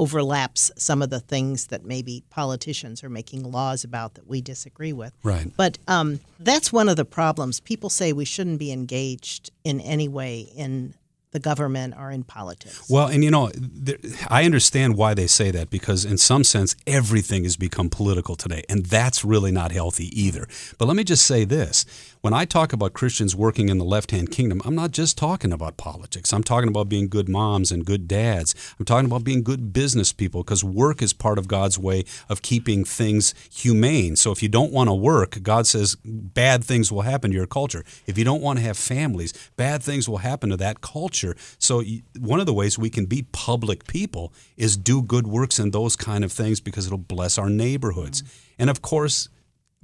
overlaps 0.00 0.70
some 0.78 1.02
of 1.02 1.10
the 1.10 1.20
things 1.20 1.66
that 1.66 1.84
maybe 1.84 2.24
politicians 2.30 3.04
are 3.04 3.10
making 3.10 3.42
laws 3.42 3.84
about 3.84 4.14
that 4.14 4.26
we 4.26 4.40
disagree 4.40 4.94
with. 4.94 5.12
Right. 5.22 5.54
But 5.58 5.76
um, 5.86 6.20
that's 6.38 6.72
one 6.72 6.88
of 6.88 6.96
the 6.96 7.04
problems. 7.04 7.60
People 7.60 7.90
say 7.90 8.14
we 8.14 8.24
shouldn't 8.24 8.58
be 8.58 8.72
engaged 8.72 9.50
in 9.62 9.78
any 9.82 10.08
way 10.08 10.48
in 10.56 10.94
the 11.32 11.38
government 11.38 11.94
or 11.96 12.10
in 12.10 12.24
politics. 12.24 12.88
Well, 12.90 13.06
and 13.06 13.22
you 13.22 13.30
know, 13.30 13.50
there, 13.54 13.98
I 14.28 14.44
understand 14.44 14.96
why 14.96 15.14
they 15.14 15.26
say 15.26 15.50
that 15.50 15.70
because, 15.70 16.04
in 16.04 16.18
some 16.18 16.44
sense, 16.44 16.74
everything 16.86 17.44
has 17.44 17.56
become 17.56 17.88
political 17.88 18.36
today, 18.36 18.64
and 18.68 18.86
that's 18.86 19.24
really 19.24 19.52
not 19.52 19.72
healthy 19.72 20.08
either. 20.20 20.48
But 20.78 20.86
let 20.86 20.96
me 20.96 21.04
just 21.04 21.26
say 21.26 21.44
this 21.44 21.84
when 22.20 22.34
I 22.34 22.44
talk 22.44 22.72
about 22.72 22.92
Christians 22.92 23.34
working 23.34 23.70
in 23.70 23.78
the 23.78 23.84
left 23.84 24.10
hand 24.10 24.30
kingdom, 24.30 24.60
I'm 24.64 24.74
not 24.74 24.90
just 24.90 25.16
talking 25.16 25.52
about 25.52 25.76
politics. 25.76 26.32
I'm 26.32 26.42
talking 26.42 26.68
about 26.68 26.88
being 26.88 27.08
good 27.08 27.28
moms 27.28 27.72
and 27.72 27.84
good 27.84 28.06
dads. 28.06 28.54
I'm 28.78 28.84
talking 28.84 29.06
about 29.06 29.24
being 29.24 29.42
good 29.42 29.72
business 29.72 30.12
people 30.12 30.42
because 30.42 30.62
work 30.62 31.00
is 31.00 31.12
part 31.14 31.38
of 31.38 31.48
God's 31.48 31.78
way 31.78 32.04
of 32.28 32.42
keeping 32.42 32.84
things 32.84 33.34
humane. 33.50 34.16
So 34.16 34.32
if 34.32 34.42
you 34.42 34.50
don't 34.50 34.72
want 34.72 34.88
to 34.88 34.94
work, 34.94 35.42
God 35.42 35.66
says 35.66 35.96
bad 36.04 36.62
things 36.62 36.92
will 36.92 37.02
happen 37.02 37.30
to 37.30 37.36
your 37.36 37.46
culture. 37.46 37.84
If 38.06 38.18
you 38.18 38.24
don't 38.24 38.42
want 38.42 38.58
to 38.58 38.64
have 38.64 38.76
families, 38.76 39.32
bad 39.56 39.82
things 39.82 40.08
will 40.08 40.18
happen 40.18 40.50
to 40.50 40.56
that 40.58 40.80
culture. 40.82 41.19
So 41.58 41.82
one 42.18 42.40
of 42.40 42.46
the 42.46 42.54
ways 42.54 42.78
we 42.78 42.90
can 42.90 43.06
be 43.06 43.26
public 43.32 43.86
people 43.86 44.32
is 44.56 44.76
do 44.76 45.02
good 45.02 45.26
works 45.26 45.58
and 45.58 45.72
those 45.72 45.96
kind 45.96 46.24
of 46.24 46.32
things 46.32 46.60
because 46.60 46.86
it'll 46.86 46.98
bless 46.98 47.38
our 47.38 47.50
neighborhoods. 47.50 48.22
Mm-hmm. 48.22 48.62
And 48.62 48.70
of 48.70 48.82
course, 48.82 49.28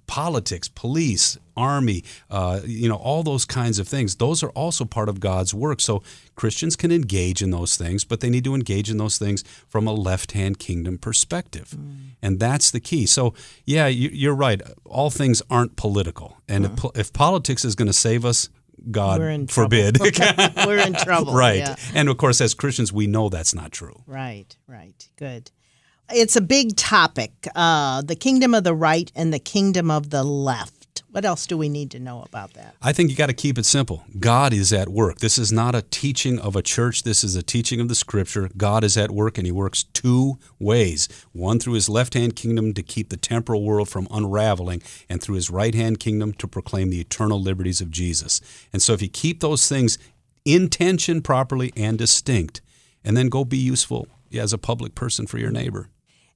politics, 0.06 0.68
police, 0.68 1.38
army, 1.56 2.04
uh, 2.30 2.60
you 2.64 2.88
know, 2.88 2.96
all 2.96 3.22
those 3.22 3.44
kinds 3.44 3.78
of 3.78 3.88
things. 3.88 4.16
Those 4.16 4.42
are 4.42 4.50
also 4.50 4.84
part 4.84 5.08
of 5.08 5.20
God's 5.20 5.52
work. 5.54 5.80
So 5.80 6.02
Christians 6.34 6.76
can 6.76 6.92
engage 6.92 7.42
in 7.42 7.50
those 7.50 7.76
things, 7.76 8.04
but 8.04 8.20
they 8.20 8.30
need 8.30 8.44
to 8.44 8.54
engage 8.54 8.90
in 8.90 8.98
those 8.98 9.18
things 9.18 9.42
from 9.68 9.86
a 9.86 9.92
left-hand 9.92 10.58
kingdom 10.58 10.98
perspective, 10.98 11.74
mm. 11.76 12.10
and 12.22 12.38
that's 12.38 12.70
the 12.70 12.80
key. 12.80 13.06
So 13.06 13.34
yeah, 13.64 13.86
you, 13.86 14.10
you're 14.12 14.34
right. 14.34 14.60
All 14.84 15.10
things 15.10 15.42
aren't 15.50 15.76
political, 15.76 16.38
and 16.48 16.66
if, 16.66 16.72
uh-huh. 16.72 16.90
if 16.94 17.12
politics 17.12 17.64
is 17.64 17.74
going 17.74 17.88
to 17.88 17.92
save 17.92 18.24
us. 18.24 18.48
God 18.90 19.20
We're 19.20 19.30
in 19.30 19.46
trouble. 19.46 19.70
forbid. 19.70 19.98
We're 20.66 20.78
in 20.86 20.94
trouble. 20.94 21.34
right. 21.34 21.58
yeah. 21.58 21.76
And 21.94 22.08
of 22.08 22.16
course, 22.18 22.40
as 22.40 22.54
Christians, 22.54 22.92
we 22.92 23.06
know 23.06 23.28
that's 23.28 23.54
not 23.54 23.72
true. 23.72 24.02
Right, 24.06 24.56
right. 24.66 25.08
Good. 25.16 25.50
It's 26.10 26.36
a 26.36 26.40
big 26.40 26.76
topic 26.76 27.48
uh, 27.56 28.02
the 28.02 28.14
kingdom 28.14 28.54
of 28.54 28.62
the 28.64 28.74
right 28.74 29.10
and 29.16 29.32
the 29.32 29.40
kingdom 29.40 29.90
of 29.90 30.10
the 30.10 30.22
left. 30.22 30.75
What 31.10 31.24
else 31.24 31.46
do 31.46 31.56
we 31.56 31.68
need 31.68 31.90
to 31.92 31.98
know 31.98 32.22
about 32.22 32.54
that? 32.54 32.74
I 32.82 32.92
think 32.92 33.10
you 33.10 33.16
got 33.16 33.26
to 33.26 33.32
keep 33.32 33.58
it 33.58 33.66
simple. 33.66 34.04
God 34.18 34.52
is 34.52 34.72
at 34.72 34.88
work. 34.88 35.18
This 35.18 35.38
is 35.38 35.52
not 35.52 35.74
a 35.74 35.82
teaching 35.82 36.38
of 36.38 36.56
a 36.56 36.62
church. 36.62 37.02
This 37.02 37.24
is 37.24 37.36
a 37.36 37.42
teaching 37.42 37.80
of 37.80 37.88
the 37.88 37.94
scripture. 37.94 38.50
God 38.56 38.84
is 38.84 38.96
at 38.96 39.10
work 39.10 39.38
and 39.38 39.46
he 39.46 39.52
works 39.52 39.84
two 39.84 40.38
ways. 40.58 41.08
One 41.32 41.58
through 41.58 41.74
his 41.74 41.88
left-hand 41.88 42.36
kingdom 42.36 42.74
to 42.74 42.82
keep 42.82 43.08
the 43.08 43.16
temporal 43.16 43.62
world 43.62 43.88
from 43.88 44.08
unraveling 44.10 44.82
and 45.08 45.22
through 45.22 45.36
his 45.36 45.50
right-hand 45.50 46.00
kingdom 46.00 46.32
to 46.34 46.48
proclaim 46.48 46.90
the 46.90 47.00
eternal 47.00 47.40
liberties 47.40 47.80
of 47.80 47.90
Jesus. 47.90 48.40
And 48.72 48.82
so 48.82 48.92
if 48.92 49.02
you 49.02 49.08
keep 49.08 49.40
those 49.40 49.68
things 49.68 49.98
in 50.44 50.68
tension 50.68 51.22
properly 51.22 51.72
and 51.76 51.98
distinct 51.98 52.60
and 53.04 53.16
then 53.16 53.28
go 53.28 53.44
be 53.44 53.58
useful 53.58 54.08
as 54.32 54.52
a 54.52 54.58
public 54.58 54.94
person 54.94 55.26
for 55.26 55.38
your 55.38 55.50
neighbor. 55.50 55.88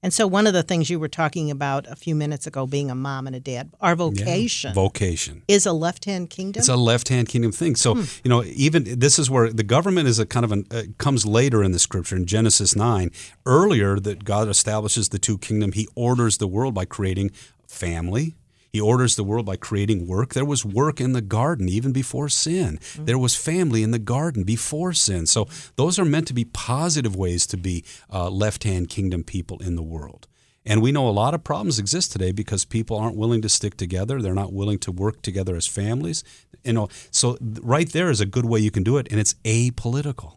And 0.02 0.14
so, 0.14 0.26
one 0.26 0.47
of 0.47 0.54
the 0.54 0.62
things 0.62 0.88
you 0.88 0.99
were 0.99 1.09
talking 1.09 1.50
about 1.50 1.87
a 1.87 1.95
few 1.95 2.14
minutes 2.14 2.47
ago, 2.47 2.66
being 2.66 2.90
a 2.90 2.95
mom 2.95 3.26
and 3.26 3.37
a 3.37 3.40
dad, 3.40 3.71
our 3.83 3.95
vocation 3.95 4.73
Vocation. 4.73 5.42
is 5.47 5.66
a 5.66 5.73
left 5.75 6.07
hand 6.07 6.30
kingdom. 6.30 6.61
It's 6.61 6.71
a 6.71 6.76
left-hand 6.76 7.28
kingdom 7.28 7.52
thing. 7.52 7.76
So 7.76 7.95
Hmm. 7.95 8.04
you 8.25 8.28
know, 8.30 8.42
even 8.45 8.99
this 8.99 9.19
is 9.19 9.28
where 9.28 9.52
the 9.52 9.62
government 9.62 10.09
is 10.09 10.19
a 10.19 10.25
kind 10.25 10.45
of 10.45 10.52
an 10.52 10.64
uh, 10.71 10.83
comes 10.97 11.26
later 11.26 11.62
in 11.62 11.73
the 11.73 11.78
scripture 11.78 12.16
in 12.16 12.25
Genesis 12.25 12.75
nine. 12.75 13.11
Earlier, 13.45 14.00
that 14.00 14.25
God 14.25 14.49
establishes 14.49 15.11
the 15.11 15.19
two 15.19 15.37
kingdom. 15.37 15.73
He 15.73 15.87
orders 15.95 16.38
the 16.38 16.49
world 16.49 16.73
by 16.75 16.87
creating 16.87 17.30
family. 17.69 18.37
He 18.73 18.81
orders 18.81 19.17
the 19.17 19.25
world 19.25 19.47
by 19.47 19.57
creating 19.57 20.07
work. 20.07 20.35
There 20.35 20.45
was 20.45 20.65
work 20.65 21.00
in 21.00 21.12
the 21.12 21.21
garden 21.21 21.69
even 21.69 21.93
before 21.93 22.29
sin. 22.29 22.79
Hmm. 22.97 23.05
There 23.05 23.19
was 23.19 23.35
family 23.35 23.83
in 23.83 23.91
the 23.91 23.99
garden 23.99 24.45
before 24.45 24.93
sin. 24.93 25.27
So 25.27 25.49
those 25.77 25.99
are 25.99 26.05
meant 26.05 26.29
to 26.29 26.35
be 26.35 26.45
positive 26.45 27.17
ways 27.17 27.47
to 27.49 27.57
be 27.57 27.85
uh, 28.12 28.31
left-hand 28.31 28.89
kingdom 28.89 29.25
people 29.25 29.59
in 29.59 29.77
the 29.77 29.83
world. 29.83 30.27
And 30.67 30.83
we 30.83 30.93
know 30.93 31.09
a 31.09 31.11
lot 31.11 31.33
of 31.33 31.43
problems 31.43 31.79
exist 31.79 32.12
today 32.12 32.33
because 32.33 32.67
people 32.67 32.99
aren't 32.99 33.17
willing 33.17 33.41
to 33.43 33.49
stick 33.49 33.79
together. 33.79 34.21
They're 34.21 34.35
not 34.35 34.53
willing 34.53 34.79
to 34.81 34.93
work 34.93 35.23
together 35.23 35.57
as 35.57 35.67
families. 35.67 36.23
You 36.65 36.75
know, 36.75 36.89
so 37.11 37.39
right 37.62 37.89
there 37.91 38.11
is 38.11 38.21
a 38.21 38.27
good 38.27 38.45
way 38.45 38.61
you 38.61 38.71
can 38.71 38.83
do 38.83 38.99
it, 38.99 39.09
and 39.11 39.19
it's 39.19 39.35
apolitical. 39.45 40.35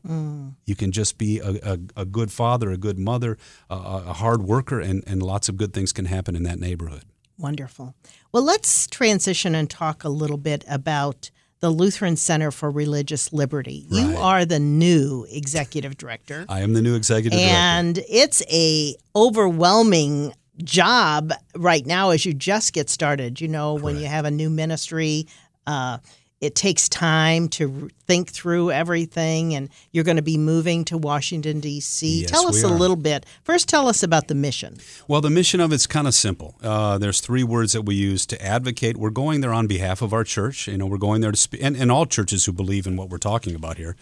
You 0.66 0.76
can 0.76 0.94
just 0.94 1.18
be 1.18 1.40
a, 1.40 1.74
a, 1.74 1.80
a 1.98 2.06
good 2.06 2.32
father, 2.32 2.72
a 2.72 2.78
good 2.78 2.98
mother, 2.98 3.38
a, 3.70 3.76
a 3.76 4.14
hard 4.14 4.44
worker, 4.44 4.80
and, 4.80 5.04
and 5.06 5.22
lots 5.22 5.50
of 5.50 5.58
good 5.58 5.74
things 5.74 5.92
can 5.92 6.06
happen 6.06 6.38
in 6.38 6.44
that 6.44 6.58
neighborhood. 6.58 7.04
Wonderful. 7.38 7.96
Well, 8.32 8.44
let's 8.44 8.88
transition 8.88 9.56
and 9.56 9.70
talk 9.70 10.04
a 10.04 10.10
little 10.10 10.38
bit 10.38 10.64
about 10.70 11.30
the 11.60 11.70
Lutheran 11.70 12.16
Center 12.18 12.52
for 12.52 12.70
Religious 12.70 13.32
Liberty. 13.32 13.86
You 13.90 14.18
are 14.18 14.44
the 14.46 14.60
new 14.60 15.26
executive 15.30 15.96
director. 15.98 16.46
I 16.50 16.60
am 16.62 16.74
the 16.74 16.82
new 16.82 16.96
executive 16.96 17.40
director. 17.40 17.56
and 17.56 18.00
it's 18.10 18.44
a 18.52 18.96
overwhelming 19.16 20.34
job 20.64 21.32
right 21.56 21.86
now 21.86 22.12
as 22.12 22.26
you 22.26 22.34
just 22.34 22.74
get 22.74 22.88
started 22.88 23.42
you 23.42 23.48
know 23.48 23.74
when 23.74 23.98
you 23.98 24.06
have 24.06 24.24
a 24.24 24.30
new 24.30 24.52
ministry 24.52 25.26
uh, 25.66 25.98
it 26.44 26.56
takes 26.56 26.90
time 26.90 27.48
to 27.50 27.90
think 28.06 28.30
through 28.30 28.72
everything 28.72 29.56
and 29.56 29.70
you're 29.92 30.04
going 30.04 30.18
to 30.18 30.22
be 30.22 30.38
moving 30.38 30.84
to 30.86 30.98
washington 30.98 31.60
d.c 31.60 32.22
Yes, 32.22 32.30
tell 32.30 32.48
us 32.48 32.64
a 32.64 32.68
little 32.68 32.96
bit 32.96 33.26
first 33.44 33.70
tell 33.70 33.88
us 33.88 34.04
about 34.04 34.28
the 34.28 34.36
mission 34.36 34.78
Well, 35.08 35.22
the 35.22 35.30
mission 35.30 35.60
of 35.60 35.72
it's 35.72 35.88
kind 35.88 36.08
of 36.08 36.14
simple. 36.14 36.56
Uh, 36.62 36.98
there's 36.98 37.20
three 37.22 37.44
words 37.44 37.74
that 37.74 37.84
we 37.84 37.96
use 37.96 38.26
to 38.28 38.42
advocate. 38.42 38.98
We're 38.98 39.10
going 39.10 39.42
there 39.42 39.54
on 39.54 39.68
behalf 39.68 40.02
of 40.02 40.14
our 40.14 40.24
church. 40.24 40.68
You 40.68 40.78
know, 40.78 40.86
we're 40.86 40.98
going 40.98 41.22
there 41.22 41.32
to 41.32 41.38
speak, 41.38 41.62
and, 41.64 41.76
and 41.76 41.92
all 41.92 42.06
churches 42.06 42.46
who 42.46 42.54
believe 42.54 42.88
in 42.88 42.96
what 42.98 43.10
we're 43.10 43.18
talking 43.18 43.56
about 43.56 43.78
here, 43.78 43.96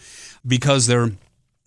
because 0.46 0.86
there 0.86 1.10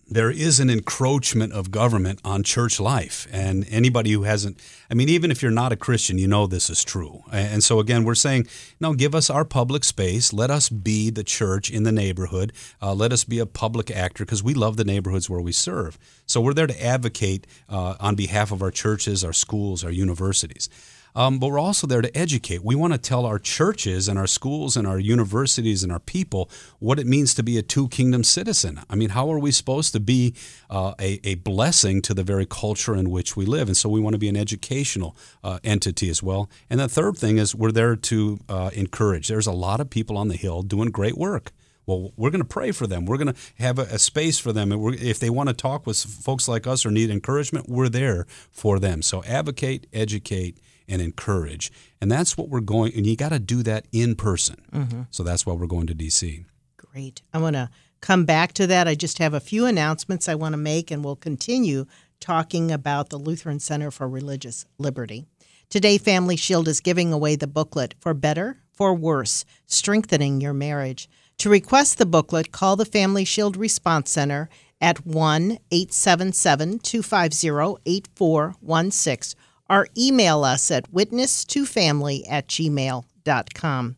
there 0.08 0.30
is 0.30 0.60
an 0.60 0.70
encroachment 0.70 1.52
of 1.52 1.72
government 1.72 2.20
on 2.24 2.44
church 2.44 2.78
life, 2.78 3.26
and 3.32 3.66
anybody 3.68 4.12
who 4.12 4.22
hasn't, 4.22 4.62
I 4.88 4.94
mean, 4.94 5.08
even 5.08 5.32
if 5.32 5.42
you're 5.42 5.50
not 5.50 5.72
a 5.72 5.76
Christian, 5.76 6.16
you 6.16 6.28
know 6.28 6.46
this 6.46 6.70
is 6.70 6.84
true. 6.84 7.24
And 7.32 7.64
so 7.64 7.80
again, 7.80 8.04
we're 8.04 8.14
saying, 8.14 8.46
no, 8.78 8.94
give 8.94 9.16
us 9.16 9.30
our 9.30 9.44
public 9.44 9.82
space. 9.82 10.32
Let 10.32 10.50
us 10.50 10.68
be 10.68 11.10
the 11.10 11.24
church 11.24 11.72
in 11.72 11.82
the 11.82 11.90
neighborhood. 11.90 12.52
Uh, 12.80 12.94
let 12.94 13.12
us 13.12 13.24
be 13.24 13.40
a 13.40 13.46
public 13.46 13.90
actor 13.90 14.24
because 14.24 14.44
we 14.44 14.54
love 14.54 14.76
the 14.76 14.84
neighborhoods 14.84 15.28
where 15.28 15.40
we 15.40 15.52
serve. 15.52 15.98
So 16.24 16.40
we're 16.40 16.54
there 16.54 16.68
to 16.68 16.84
advocate 16.84 17.46
uh, 17.68 17.96
on 17.98 18.14
behalf 18.14 18.52
of 18.52 18.62
our 18.62 18.70
churches, 18.70 19.24
our 19.24 19.32
schools, 19.32 19.82
our 19.82 19.90
universities. 19.90 20.68
Um, 21.16 21.38
but 21.38 21.48
we're 21.48 21.58
also 21.58 21.86
there 21.86 22.02
to 22.02 22.16
educate. 22.16 22.62
We 22.62 22.74
want 22.74 22.92
to 22.92 22.98
tell 22.98 23.24
our 23.24 23.38
churches 23.38 24.06
and 24.06 24.18
our 24.18 24.26
schools 24.26 24.76
and 24.76 24.86
our 24.86 24.98
universities 24.98 25.82
and 25.82 25.90
our 25.90 25.98
people 25.98 26.50
what 26.78 26.98
it 26.98 27.06
means 27.06 27.32
to 27.34 27.42
be 27.42 27.56
a 27.56 27.62
two 27.62 27.88
kingdom 27.88 28.22
citizen. 28.22 28.82
I 28.90 28.96
mean, 28.96 29.08
how 29.08 29.32
are 29.32 29.38
we 29.38 29.50
supposed 29.50 29.92
to 29.94 30.00
be 30.00 30.34
uh, 30.68 30.92
a, 31.00 31.18
a 31.24 31.36
blessing 31.36 32.02
to 32.02 32.12
the 32.12 32.22
very 32.22 32.44
culture 32.44 32.94
in 32.94 33.08
which 33.10 33.34
we 33.34 33.46
live? 33.46 33.66
And 33.66 33.76
so 33.76 33.88
we 33.88 33.98
want 33.98 34.12
to 34.12 34.18
be 34.18 34.28
an 34.28 34.36
educational 34.36 35.16
uh, 35.42 35.58
entity 35.64 36.10
as 36.10 36.22
well. 36.22 36.50
And 36.68 36.80
the 36.80 36.88
third 36.88 37.16
thing 37.16 37.38
is 37.38 37.54
we're 37.54 37.72
there 37.72 37.96
to 37.96 38.38
uh, 38.50 38.70
encourage. 38.74 39.28
There's 39.28 39.46
a 39.46 39.52
lot 39.52 39.80
of 39.80 39.88
people 39.88 40.18
on 40.18 40.28
the 40.28 40.36
Hill 40.36 40.62
doing 40.62 40.90
great 40.90 41.16
work. 41.16 41.52
Well, 41.86 42.12
we're 42.16 42.30
going 42.30 42.42
to 42.42 42.48
pray 42.48 42.72
for 42.72 42.86
them. 42.86 43.06
We're 43.06 43.16
going 43.16 43.32
to 43.32 43.40
have 43.58 43.78
a, 43.78 43.82
a 43.82 43.98
space 43.98 44.38
for 44.38 44.52
them. 44.52 44.70
If 44.72 45.18
they 45.18 45.30
want 45.30 45.48
to 45.48 45.54
talk 45.54 45.86
with 45.86 45.96
folks 45.96 46.46
like 46.46 46.66
us 46.66 46.84
or 46.84 46.90
need 46.90 47.10
encouragement, 47.10 47.70
we're 47.70 47.88
there 47.88 48.26
for 48.50 48.78
them. 48.78 49.00
So 49.02 49.22
advocate, 49.24 49.86
educate, 49.92 50.58
and 50.88 51.02
encourage. 51.02 51.72
And 52.00 52.10
that's 52.10 52.36
what 52.36 52.48
we're 52.48 52.60
going, 52.60 52.92
and 52.94 53.06
you 53.06 53.16
got 53.16 53.30
to 53.30 53.38
do 53.38 53.62
that 53.62 53.86
in 53.92 54.14
person. 54.14 54.56
Mm-hmm. 54.72 55.02
So 55.10 55.22
that's 55.22 55.46
why 55.46 55.54
we're 55.54 55.66
going 55.66 55.86
to 55.88 55.94
DC. 55.94 56.44
Great. 56.76 57.22
I 57.32 57.38
want 57.38 57.56
to 57.56 57.70
come 58.00 58.24
back 58.24 58.52
to 58.54 58.66
that. 58.66 58.88
I 58.88 58.94
just 58.94 59.18
have 59.18 59.34
a 59.34 59.40
few 59.40 59.66
announcements 59.66 60.28
I 60.28 60.34
want 60.34 60.52
to 60.52 60.58
make, 60.58 60.90
and 60.90 61.04
we'll 61.04 61.16
continue 61.16 61.86
talking 62.20 62.70
about 62.70 63.10
the 63.10 63.18
Lutheran 63.18 63.60
Center 63.60 63.90
for 63.90 64.08
Religious 64.08 64.64
Liberty. 64.78 65.26
Today, 65.68 65.98
Family 65.98 66.36
Shield 66.36 66.68
is 66.68 66.80
giving 66.80 67.12
away 67.12 67.36
the 67.36 67.46
booklet 67.46 67.94
For 67.98 68.14
Better, 68.14 68.58
For 68.72 68.94
Worse 68.94 69.44
Strengthening 69.66 70.40
Your 70.40 70.52
Marriage. 70.52 71.08
To 71.38 71.50
request 71.50 71.98
the 71.98 72.06
booklet, 72.06 72.52
call 72.52 72.76
the 72.76 72.84
Family 72.84 73.24
Shield 73.24 73.56
Response 73.56 74.10
Center 74.10 74.48
at 74.80 75.04
1 75.04 75.58
877 75.70 76.78
250 76.78 77.80
8416 77.84 79.38
or 79.68 79.88
email 79.96 80.44
us 80.44 80.70
at 80.70 80.92
witness2family 80.92 82.22
at 82.28 82.48
gmail.com. 82.48 83.96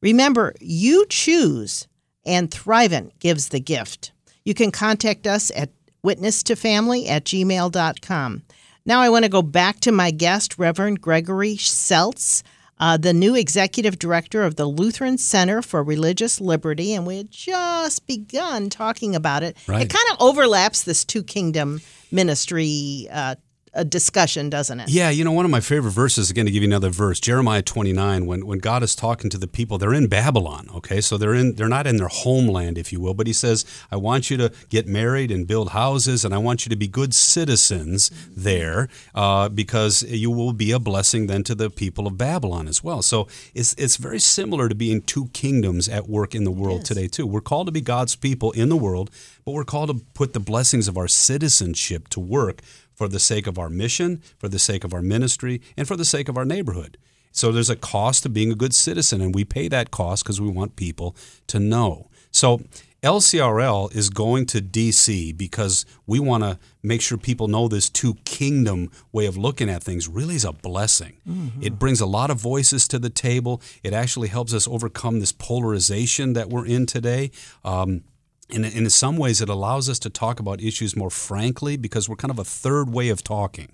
Remember, 0.00 0.54
you 0.60 1.06
choose, 1.08 1.88
and 2.24 2.50
Thrivent 2.50 3.18
gives 3.18 3.48
the 3.48 3.60
gift. 3.60 4.12
You 4.44 4.54
can 4.54 4.70
contact 4.70 5.26
us 5.26 5.50
at 5.54 5.70
witness2family 6.04 7.08
at 7.08 7.24
gmail.com. 7.24 8.42
Now 8.88 9.02
I 9.02 9.10
want 9.10 9.26
to 9.26 9.28
go 9.28 9.42
back 9.42 9.80
to 9.80 9.92
my 9.92 10.10
guest, 10.10 10.58
Reverend 10.58 11.02
Gregory 11.02 11.56
Seltz, 11.56 12.42
uh, 12.80 12.96
the 12.96 13.12
new 13.12 13.34
executive 13.34 13.98
director 13.98 14.44
of 14.44 14.56
the 14.56 14.64
Lutheran 14.64 15.18
Center 15.18 15.60
for 15.60 15.82
Religious 15.82 16.40
Liberty, 16.40 16.94
and 16.94 17.06
we 17.06 17.18
had 17.18 17.30
just 17.30 18.06
begun 18.06 18.70
talking 18.70 19.14
about 19.14 19.42
it. 19.42 19.58
Right. 19.68 19.82
It 19.82 19.90
kind 19.90 20.06
of 20.12 20.16
overlaps 20.26 20.84
this 20.84 21.04
two 21.04 21.22
kingdom 21.22 21.82
ministry 22.10 23.06
uh, 23.12 23.34
a 23.78 23.84
discussion, 23.84 24.50
doesn't 24.50 24.80
it? 24.80 24.90
Yeah, 24.90 25.08
you 25.08 25.24
know, 25.24 25.30
one 25.30 25.44
of 25.44 25.50
my 25.52 25.60
favorite 25.60 25.92
verses, 25.92 26.30
again, 26.30 26.46
to 26.46 26.50
give 26.50 26.62
you 26.62 26.68
another 26.68 26.90
verse, 26.90 27.20
Jeremiah 27.20 27.62
29, 27.62 28.26
when, 28.26 28.44
when 28.44 28.58
God 28.58 28.82
is 28.82 28.96
talking 28.96 29.30
to 29.30 29.38
the 29.38 29.46
people, 29.46 29.78
they're 29.78 29.94
in 29.94 30.08
Babylon, 30.08 30.68
okay? 30.74 31.00
So 31.00 31.16
they're 31.16 31.32
in 31.32 31.54
they're 31.54 31.68
not 31.68 31.86
in 31.86 31.96
their 31.96 32.08
homeland, 32.08 32.76
if 32.76 32.92
you 32.92 33.00
will, 33.00 33.14
but 33.14 33.28
he 33.28 33.32
says, 33.32 33.64
I 33.90 33.96
want 33.96 34.30
you 34.30 34.36
to 34.38 34.52
get 34.68 34.88
married 34.88 35.30
and 35.30 35.46
build 35.46 35.70
houses, 35.70 36.24
and 36.24 36.34
I 36.34 36.38
want 36.38 36.66
you 36.66 36.70
to 36.70 36.76
be 36.76 36.88
good 36.88 37.14
citizens 37.14 38.10
there, 38.36 38.88
uh, 39.14 39.48
because 39.48 40.02
you 40.02 40.32
will 40.32 40.52
be 40.52 40.72
a 40.72 40.80
blessing 40.80 41.28
then 41.28 41.44
to 41.44 41.54
the 41.54 41.70
people 41.70 42.08
of 42.08 42.18
Babylon 42.18 42.66
as 42.66 42.82
well. 42.82 43.00
So 43.00 43.28
it's 43.54 43.74
it's 43.74 43.96
very 43.96 44.18
similar 44.18 44.68
to 44.68 44.74
being 44.74 45.02
two 45.02 45.28
kingdoms 45.28 45.88
at 45.88 46.08
work 46.08 46.34
in 46.34 46.42
the 46.42 46.50
world 46.50 46.84
today, 46.84 47.06
too. 47.06 47.26
We're 47.26 47.40
called 47.40 47.68
to 47.68 47.72
be 47.72 47.80
God's 47.80 48.16
people 48.16 48.50
in 48.52 48.70
the 48.70 48.76
world, 48.76 49.10
but 49.44 49.52
we're 49.52 49.64
called 49.64 49.90
to 49.90 50.04
put 50.14 50.32
the 50.32 50.40
blessings 50.40 50.88
of 50.88 50.98
our 50.98 51.06
citizenship 51.06 52.08
to 52.08 52.18
work 52.18 52.60
for 52.98 53.06
the 53.06 53.20
sake 53.20 53.46
of 53.46 53.60
our 53.60 53.70
mission, 53.70 54.20
for 54.38 54.48
the 54.48 54.58
sake 54.58 54.82
of 54.82 54.92
our 54.92 55.00
ministry, 55.00 55.62
and 55.76 55.86
for 55.86 55.94
the 55.94 56.04
sake 56.04 56.28
of 56.28 56.36
our 56.36 56.44
neighborhood. 56.44 56.98
So 57.30 57.52
there's 57.52 57.70
a 57.70 57.76
cost 57.76 58.24
to 58.24 58.28
being 58.28 58.50
a 58.50 58.56
good 58.56 58.74
citizen, 58.74 59.20
and 59.20 59.32
we 59.32 59.44
pay 59.44 59.68
that 59.68 59.92
cost 59.92 60.24
because 60.24 60.40
we 60.40 60.48
want 60.48 60.74
people 60.74 61.14
to 61.46 61.60
know. 61.60 62.10
So 62.32 62.60
LCRL 63.04 63.94
is 63.94 64.10
going 64.10 64.46
to 64.46 64.60
DC 64.60 65.36
because 65.36 65.86
we 66.08 66.18
want 66.18 66.42
to 66.42 66.58
make 66.82 67.00
sure 67.00 67.16
people 67.16 67.46
know 67.46 67.68
this 67.68 67.88
two 67.88 68.14
kingdom 68.24 68.90
way 69.12 69.26
of 69.26 69.36
looking 69.36 69.70
at 69.70 69.84
things 69.84 70.08
really 70.08 70.34
is 70.34 70.44
a 70.44 70.52
blessing. 70.52 71.18
Mm-hmm. 71.28 71.62
It 71.62 71.78
brings 71.78 72.00
a 72.00 72.06
lot 72.06 72.30
of 72.30 72.38
voices 72.38 72.88
to 72.88 72.98
the 72.98 73.10
table. 73.10 73.62
It 73.84 73.92
actually 73.92 74.28
helps 74.28 74.52
us 74.52 74.66
overcome 74.66 75.20
this 75.20 75.30
polarization 75.30 76.32
that 76.32 76.48
we're 76.48 76.66
in 76.66 76.86
today. 76.86 77.30
Um, 77.64 78.02
and 78.50 78.64
in 78.64 78.88
some 78.90 79.16
ways, 79.16 79.40
it 79.40 79.48
allows 79.48 79.88
us 79.88 79.98
to 80.00 80.10
talk 80.10 80.40
about 80.40 80.60
issues 80.60 80.96
more 80.96 81.10
frankly 81.10 81.76
because 81.76 82.08
we're 82.08 82.16
kind 82.16 82.30
of 82.30 82.38
a 82.38 82.44
third 82.44 82.90
way 82.90 83.08
of 83.10 83.22
talking. 83.22 83.72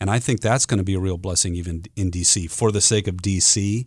And 0.00 0.10
I 0.10 0.18
think 0.18 0.40
that's 0.40 0.66
going 0.66 0.78
to 0.78 0.84
be 0.84 0.94
a 0.94 1.00
real 1.00 1.18
blessing 1.18 1.54
even 1.54 1.84
in 1.96 2.10
DC 2.10 2.50
for 2.50 2.72
the 2.72 2.80
sake 2.80 3.06
of 3.06 3.16
DC 3.16 3.86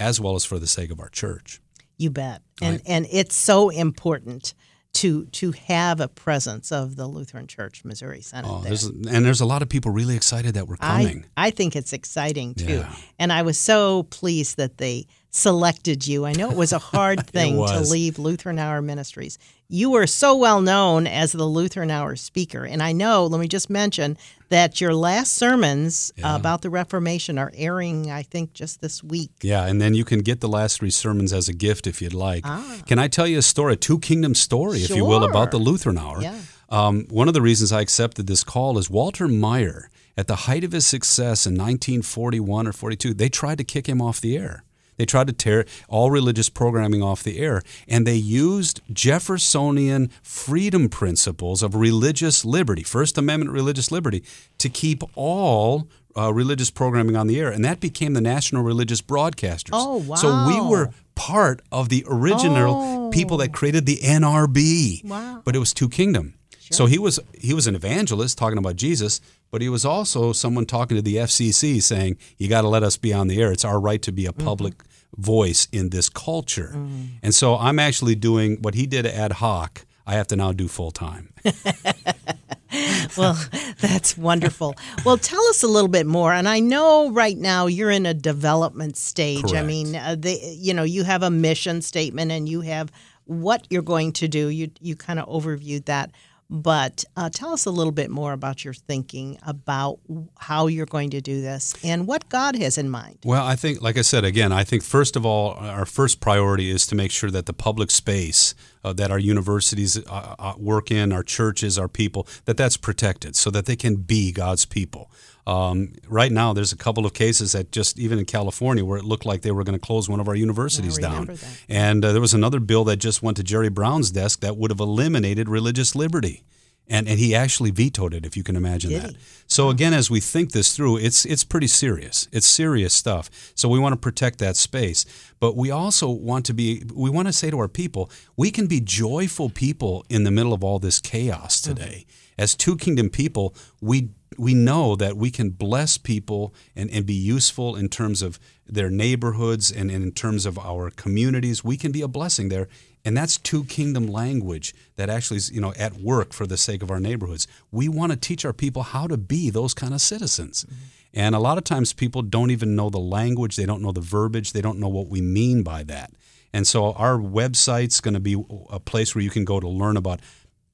as 0.00 0.20
well 0.20 0.34
as 0.34 0.44
for 0.44 0.58
the 0.58 0.66
sake 0.66 0.90
of 0.90 1.00
our 1.00 1.08
church. 1.08 1.60
You 1.98 2.10
bet. 2.10 2.42
And 2.60 2.74
right. 2.74 2.82
and 2.86 3.06
it's 3.10 3.36
so 3.36 3.68
important 3.68 4.54
to 4.94 5.26
to 5.26 5.52
have 5.52 6.00
a 6.00 6.08
presence 6.08 6.70
of 6.70 6.96
the 6.96 7.06
Lutheran 7.06 7.46
Church 7.46 7.84
Missouri 7.84 8.20
Synod. 8.20 8.50
Oh, 8.50 8.60
there's, 8.60 8.84
and 8.84 9.24
there's 9.24 9.40
a 9.40 9.46
lot 9.46 9.62
of 9.62 9.68
people 9.68 9.90
really 9.90 10.16
excited 10.16 10.54
that 10.54 10.68
we're 10.68 10.76
coming. 10.76 11.26
I, 11.36 11.48
I 11.48 11.50
think 11.50 11.76
it's 11.76 11.92
exciting 11.92 12.54
too. 12.54 12.78
Yeah. 12.80 12.94
And 13.18 13.32
I 13.32 13.42
was 13.42 13.58
so 13.58 14.04
pleased 14.04 14.56
that 14.58 14.78
they 14.78 15.06
selected 15.30 16.06
you. 16.06 16.26
I 16.26 16.32
know 16.32 16.50
it 16.50 16.56
was 16.56 16.72
a 16.72 16.78
hard 16.78 17.26
thing 17.28 17.56
to 17.56 17.80
leave 17.80 18.18
Lutheran 18.18 18.58
Hour 18.58 18.82
Ministries. 18.82 19.38
You 19.72 19.88
were 19.88 20.06
so 20.06 20.36
well 20.36 20.60
known 20.60 21.06
as 21.06 21.32
the 21.32 21.46
Lutheran 21.46 21.90
Hour 21.90 22.14
speaker. 22.16 22.66
And 22.66 22.82
I 22.82 22.92
know, 22.92 23.24
let 23.24 23.40
me 23.40 23.48
just 23.48 23.70
mention 23.70 24.18
that 24.50 24.82
your 24.82 24.94
last 24.94 25.32
sermons 25.32 26.12
yeah. 26.14 26.36
about 26.36 26.60
the 26.60 26.68
Reformation 26.68 27.38
are 27.38 27.50
airing, 27.54 28.10
I 28.10 28.22
think, 28.22 28.52
just 28.52 28.82
this 28.82 29.02
week. 29.02 29.30
Yeah, 29.40 29.64
and 29.64 29.80
then 29.80 29.94
you 29.94 30.04
can 30.04 30.20
get 30.20 30.40
the 30.40 30.48
last 30.48 30.76
three 30.76 30.90
sermons 30.90 31.32
as 31.32 31.48
a 31.48 31.54
gift 31.54 31.86
if 31.86 32.02
you'd 32.02 32.12
like. 32.12 32.44
Ah. 32.46 32.82
Can 32.84 32.98
I 32.98 33.08
tell 33.08 33.26
you 33.26 33.38
a 33.38 33.42
story, 33.42 33.72
a 33.72 33.76
two 33.76 33.98
kingdom 33.98 34.34
story, 34.34 34.80
sure. 34.80 34.90
if 34.90 34.96
you 34.96 35.06
will, 35.06 35.24
about 35.24 35.52
the 35.52 35.58
Lutheran 35.58 35.96
Hour? 35.96 36.20
Yeah. 36.20 36.38
Um, 36.68 37.06
one 37.08 37.28
of 37.28 37.32
the 37.32 37.40
reasons 37.40 37.72
I 37.72 37.80
accepted 37.80 38.26
this 38.26 38.44
call 38.44 38.76
is 38.76 38.90
Walter 38.90 39.26
Maier, 39.26 39.84
at 40.16 40.26
the 40.26 40.36
height 40.36 40.64
of 40.64 40.72
his 40.72 40.84
success 40.84 41.46
in 41.46 41.54
1941 41.54 42.66
or 42.66 42.72
42, 42.72 43.14
they 43.14 43.30
tried 43.30 43.56
to 43.56 43.64
kick 43.64 43.88
him 43.88 44.02
off 44.02 44.20
the 44.20 44.36
air. 44.36 44.64
They 44.96 45.06
tried 45.06 45.26
to 45.28 45.32
tear 45.32 45.64
all 45.88 46.10
religious 46.10 46.48
programming 46.48 47.02
off 47.02 47.22
the 47.22 47.38
air, 47.38 47.62
and 47.88 48.06
they 48.06 48.16
used 48.16 48.80
Jeffersonian 48.92 50.10
freedom 50.22 50.88
principles 50.88 51.62
of 51.62 51.74
religious 51.74 52.44
liberty, 52.44 52.82
First 52.82 53.16
Amendment 53.18 53.52
religious 53.52 53.90
liberty, 53.90 54.22
to 54.58 54.68
keep 54.68 55.02
all 55.14 55.88
uh, 56.16 56.32
religious 56.32 56.70
programming 56.70 57.16
on 57.16 57.26
the 57.26 57.40
air, 57.40 57.50
and 57.50 57.64
that 57.64 57.80
became 57.80 58.12
the 58.12 58.20
National 58.20 58.62
Religious 58.62 59.00
Broadcasters. 59.00 59.70
Oh, 59.72 59.96
wow. 59.96 60.16
So 60.16 60.46
we 60.46 60.60
were 60.60 60.90
part 61.14 61.62
of 61.70 61.88
the 61.88 62.04
original 62.08 62.74
oh. 62.74 63.10
people 63.10 63.38
that 63.38 63.52
created 63.52 63.86
the 63.86 63.98
NRB. 63.98 65.04
Wow. 65.04 65.42
But 65.44 65.56
it 65.56 65.58
was 65.58 65.72
two 65.72 65.88
kingdom. 65.88 66.34
Sure. 66.72 66.86
So 66.86 66.86
he 66.86 66.98
was 66.98 67.20
he 67.34 67.54
was 67.54 67.66
an 67.66 67.74
evangelist 67.74 68.38
talking 68.38 68.58
about 68.58 68.76
Jesus, 68.76 69.20
but 69.50 69.60
he 69.62 69.68
was 69.68 69.84
also 69.84 70.32
someone 70.32 70.66
talking 70.66 70.96
to 70.96 71.02
the 71.02 71.16
FCC 71.16 71.82
saying, 71.82 72.16
"You 72.38 72.48
got 72.48 72.62
to 72.62 72.68
let 72.68 72.82
us 72.82 72.96
be 72.96 73.12
on 73.12 73.28
the 73.28 73.40
air. 73.40 73.52
It's 73.52 73.64
our 73.64 73.78
right 73.78 74.00
to 74.02 74.12
be 74.12 74.26
a 74.26 74.32
mm-hmm. 74.32 74.46
public 74.46 74.78
mm-hmm. 74.78 75.22
voice 75.22 75.68
in 75.72 75.90
this 75.90 76.08
culture." 76.08 76.72
Mm-hmm. 76.74 77.04
And 77.22 77.34
so 77.34 77.56
I'm 77.56 77.78
actually 77.78 78.14
doing 78.14 78.58
what 78.62 78.74
he 78.74 78.86
did 78.86 79.06
ad 79.06 79.32
hoc. 79.32 79.84
I 80.06 80.14
have 80.14 80.26
to 80.28 80.36
now 80.36 80.52
do 80.52 80.66
full 80.66 80.90
time. 80.90 81.32
well, 83.16 83.38
that's 83.80 84.16
wonderful. 84.16 84.74
Well, 85.04 85.18
tell 85.18 85.42
us 85.48 85.62
a 85.62 85.68
little 85.68 85.88
bit 85.88 86.06
more. 86.06 86.32
And 86.32 86.48
I 86.48 86.60
know 86.60 87.10
right 87.10 87.36
now 87.36 87.66
you're 87.66 87.90
in 87.90 88.06
a 88.06 88.14
development 88.14 88.96
stage. 88.96 89.42
Correct. 89.42 89.56
I 89.56 89.62
mean, 89.62 89.94
uh, 89.94 90.16
you 90.24 90.74
know, 90.74 90.82
you 90.82 91.04
have 91.04 91.22
a 91.22 91.30
mission 91.30 91.82
statement 91.82 92.32
and 92.32 92.48
you 92.48 92.62
have 92.62 92.90
what 93.24 93.66
you're 93.70 93.82
going 93.82 94.12
to 94.12 94.28
do. 94.28 94.48
You 94.48 94.70
you 94.80 94.96
kind 94.96 95.18
of 95.18 95.28
overviewed 95.28 95.86
that. 95.86 96.10
But 96.52 97.06
uh, 97.16 97.30
tell 97.30 97.54
us 97.54 97.64
a 97.64 97.70
little 97.70 97.92
bit 97.92 98.10
more 98.10 98.34
about 98.34 98.62
your 98.62 98.74
thinking 98.74 99.38
about 99.46 100.00
how 100.36 100.66
you're 100.66 100.84
going 100.84 101.08
to 101.10 101.22
do 101.22 101.40
this 101.40 101.74
and 101.82 102.06
what 102.06 102.28
God 102.28 102.56
has 102.56 102.76
in 102.76 102.90
mind. 102.90 103.20
Well, 103.24 103.42
I 103.42 103.56
think, 103.56 103.80
like 103.80 103.96
I 103.96 104.02
said, 104.02 104.26
again, 104.26 104.52
I 104.52 104.62
think 104.62 104.82
first 104.82 105.16
of 105.16 105.24
all, 105.24 105.54
our 105.54 105.86
first 105.86 106.20
priority 106.20 106.70
is 106.70 106.86
to 106.88 106.94
make 106.94 107.10
sure 107.10 107.30
that 107.30 107.46
the 107.46 107.54
public 107.54 107.90
space 107.90 108.54
uh, 108.84 108.92
that 108.92 109.10
our 109.10 109.18
universities 109.18 109.96
uh, 109.96 110.34
uh 110.38 110.54
work 110.58 110.90
in, 110.90 111.10
our 111.10 111.22
churches, 111.22 111.78
our 111.78 111.88
people, 111.88 112.26
that 112.44 112.58
that's 112.58 112.76
protected 112.76 113.34
so 113.34 113.48
that 113.50 113.64
they 113.64 113.76
can 113.76 113.96
be 113.96 114.30
God's 114.30 114.66
people. 114.66 115.10
Um, 115.46 115.94
right 116.06 116.30
now, 116.30 116.52
there's 116.52 116.72
a 116.72 116.76
couple 116.76 117.04
of 117.04 117.14
cases 117.14 117.52
that 117.52 117.72
just 117.72 117.98
even 117.98 118.18
in 118.18 118.24
California 118.24 118.84
where 118.84 118.98
it 118.98 119.04
looked 119.04 119.26
like 119.26 119.42
they 119.42 119.50
were 119.50 119.64
going 119.64 119.78
to 119.78 119.84
close 119.84 120.08
one 120.08 120.20
of 120.20 120.28
our 120.28 120.36
universities 120.36 120.98
down. 120.98 121.26
That. 121.26 121.44
And 121.68 122.04
uh, 122.04 122.12
there 122.12 122.20
was 122.20 122.34
another 122.34 122.60
bill 122.60 122.84
that 122.84 122.98
just 122.98 123.22
went 123.22 123.36
to 123.38 123.42
Jerry 123.42 123.68
Brown's 123.68 124.10
desk 124.10 124.40
that 124.40 124.56
would 124.56 124.70
have 124.70 124.80
eliminated 124.80 125.48
religious 125.48 125.94
liberty. 125.94 126.44
And, 126.88 127.08
and 127.08 127.18
he 127.18 127.34
actually 127.34 127.70
vetoed 127.70 128.12
it, 128.12 128.26
if 128.26 128.36
you 128.36 128.42
can 128.42 128.56
imagine 128.56 128.90
Did 128.90 129.02
that. 129.02 129.10
he? 129.12 129.18
So 129.46 129.70
again, 129.70 129.94
as 129.94 130.10
we 130.10 130.20
think 130.20 130.50
this 130.50 130.76
through, 130.76 130.98
it's 130.98 131.24
it's 131.24 131.44
pretty 131.44 131.68
serious. 131.68 132.28
It's 132.32 132.46
serious 132.46 132.92
stuff. 132.92 133.30
So 133.54 133.68
we 133.68 133.78
want 133.78 133.92
to 133.92 133.96
protect 133.96 134.40
that 134.40 134.56
space, 134.56 135.04
but 135.38 135.56
we 135.56 135.70
also 135.70 136.10
want 136.10 136.44
to 136.46 136.54
be. 136.54 136.82
We 136.92 137.08
want 137.08 137.28
to 137.28 137.32
say 137.32 137.50
to 137.50 137.58
our 137.58 137.68
people, 137.68 138.10
we 138.36 138.50
can 138.50 138.66
be 138.66 138.80
joyful 138.80 139.48
people 139.48 140.04
in 140.08 140.24
the 140.24 140.30
middle 140.30 140.52
of 140.52 140.64
all 140.64 140.80
this 140.80 140.98
chaos 140.98 141.60
today. 141.60 142.04
As 142.36 142.56
two 142.56 142.76
kingdom 142.76 143.10
people, 143.10 143.54
we 143.80 144.10
we 144.38 144.54
know 144.54 144.96
that 144.96 145.16
we 145.16 145.30
can 145.30 145.50
bless 145.50 145.98
people 145.98 146.54
and, 146.76 146.90
and 146.90 147.06
be 147.06 147.14
useful 147.14 147.76
in 147.76 147.88
terms 147.88 148.22
of 148.22 148.38
their 148.66 148.90
neighborhoods 148.90 149.70
and, 149.70 149.90
and 149.90 150.02
in 150.02 150.12
terms 150.12 150.46
of 150.46 150.58
our 150.58 150.90
communities. 150.90 151.64
We 151.64 151.76
can 151.76 151.92
be 151.92 152.02
a 152.02 152.08
blessing 152.08 152.48
there. 152.48 152.68
And 153.04 153.16
that's 153.16 153.36
two 153.36 153.64
kingdom 153.64 154.06
language 154.06 154.74
that 154.96 155.10
actually 155.10 155.38
is, 155.38 155.50
you 155.50 155.60
know, 155.60 155.72
at 155.78 155.94
work 155.94 156.32
for 156.32 156.46
the 156.46 156.56
sake 156.56 156.82
of 156.82 156.90
our 156.90 157.00
neighborhoods. 157.00 157.46
We 157.70 157.88
want 157.88 158.12
to 158.12 158.18
teach 158.18 158.44
our 158.44 158.52
people 158.52 158.82
how 158.82 159.06
to 159.08 159.16
be 159.16 159.50
those 159.50 159.74
kind 159.74 159.92
of 159.92 160.00
citizens. 160.00 160.64
Mm-hmm. 160.64 160.74
And 161.14 161.34
a 161.34 161.40
lot 161.40 161.58
of 161.58 161.64
times 161.64 161.92
people 161.92 162.22
don't 162.22 162.50
even 162.50 162.74
know 162.74 162.90
the 162.90 162.98
language, 162.98 163.56
they 163.56 163.66
don't 163.66 163.82
know 163.82 163.92
the 163.92 164.00
verbiage, 164.00 164.52
they 164.52 164.62
don't 164.62 164.78
know 164.78 164.88
what 164.88 165.08
we 165.08 165.20
mean 165.20 165.62
by 165.62 165.82
that. 165.84 166.12
And 166.52 166.66
so 166.66 166.92
our 166.92 167.18
website's 167.18 168.00
going 168.00 168.14
to 168.14 168.20
be 168.20 168.42
a 168.70 168.80
place 168.80 169.14
where 169.14 169.22
you 169.22 169.30
can 169.30 169.44
go 169.44 169.58
to 169.58 169.68
learn 169.68 169.96
about 169.96 170.20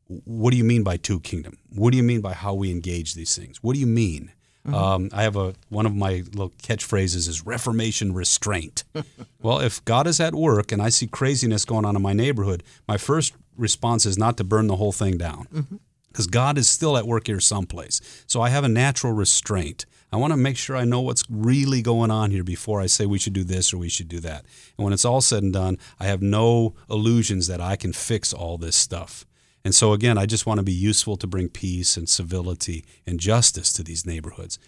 what 0.09 0.51
do 0.51 0.57
you 0.57 0.65
mean 0.65 0.83
by 0.83 0.97
two 0.97 1.21
kingdom? 1.21 1.59
What 1.75 1.91
do 1.91 1.97
you 1.97 2.03
mean 2.03 2.21
by 2.21 2.33
how 2.33 2.55
we 2.55 2.71
engage 2.71 3.15
these 3.15 3.37
things? 3.37 3.63
What 3.63 3.75
do 3.75 3.81
you 3.81 3.87
mean? 3.87 4.33
Um, 4.67 5.09
I 5.13 5.23
have 5.23 5.37
a 5.37 5.55
one 5.69 5.87
of 5.87 5.95
my 5.95 6.23
little 6.27 6.51
catchphrases 6.63 7.29
is 7.29 7.47
Reformation 7.47 8.13
restraint. 8.13 8.85
well, 9.43 9.61
if 9.61 9.85
God 9.85 10.07
is 10.07 10.21
at 10.21 10.35
work 10.35 10.73
and 10.73 10.83
I 10.83 10.91
see 10.91 11.07
craziness 11.07 11.65
going 11.65 11.85
on 11.85 11.97
in 11.97 12.03
my 12.03 12.13
neighborhood, 12.13 12.63
my 12.87 12.99
first 12.99 13.35
response 13.57 14.05
is 14.05 14.19
not 14.19 14.37
to 14.37 14.45
burn 14.45 14.67
the 14.67 14.77
whole 14.77 14.93
thing 14.93 15.17
down, 15.17 15.81
because 16.09 16.27
God 16.27 16.59
is 16.59 16.69
still 16.69 16.97
at 16.97 17.07
work 17.07 17.27
here 17.27 17.41
someplace. 17.41 18.01
So 18.27 18.41
I 18.43 18.51
have 18.51 18.65
a 18.65 18.69
natural 18.69 19.13
restraint. 19.13 19.87
I 20.13 20.17
want 20.17 20.33
to 20.33 20.39
make 20.39 20.57
sure 20.57 20.77
I 20.77 20.85
know 20.85 21.01
what's 21.01 21.25
really 21.29 21.83
going 21.83 22.11
on 22.11 22.31
here 22.31 22.45
before 22.45 22.81
I 22.81 22.87
say 22.87 23.05
we 23.05 23.19
should 23.19 23.35
do 23.35 23.45
this 23.45 23.75
or 23.75 23.79
we 23.79 23.91
should 23.91 24.09
do 24.09 24.21
that. 24.21 24.45
And 24.77 24.85
when 24.85 24.93
it's 24.93 25.05
all 25.05 25.21
said 25.21 25.43
and 25.43 25.53
done, 25.53 25.79
I 26.01 26.07
have 26.07 26.23
no 26.23 26.75
illusions 26.89 27.47
that 27.49 27.61
I 27.61 27.77
can 27.77 27.93
fix 27.93 28.33
all 28.33 28.57
this 28.57 28.77
stuff. 28.77 29.27
And 29.65 29.75
so, 29.75 29.93
again, 29.93 30.19
I 30.19 30.27
just 30.27 30.47
want 30.47 30.59
to 30.59 30.65
be 30.65 30.73
useful 30.73 31.17
to 31.17 31.27
bring 31.27 31.49
peace 31.49 31.97
and 31.97 32.09
civility 32.09 32.85
and 33.07 33.21
justice 33.21 33.73
to 33.75 33.83
these 33.83 34.07
neighborhoods. 34.07 34.59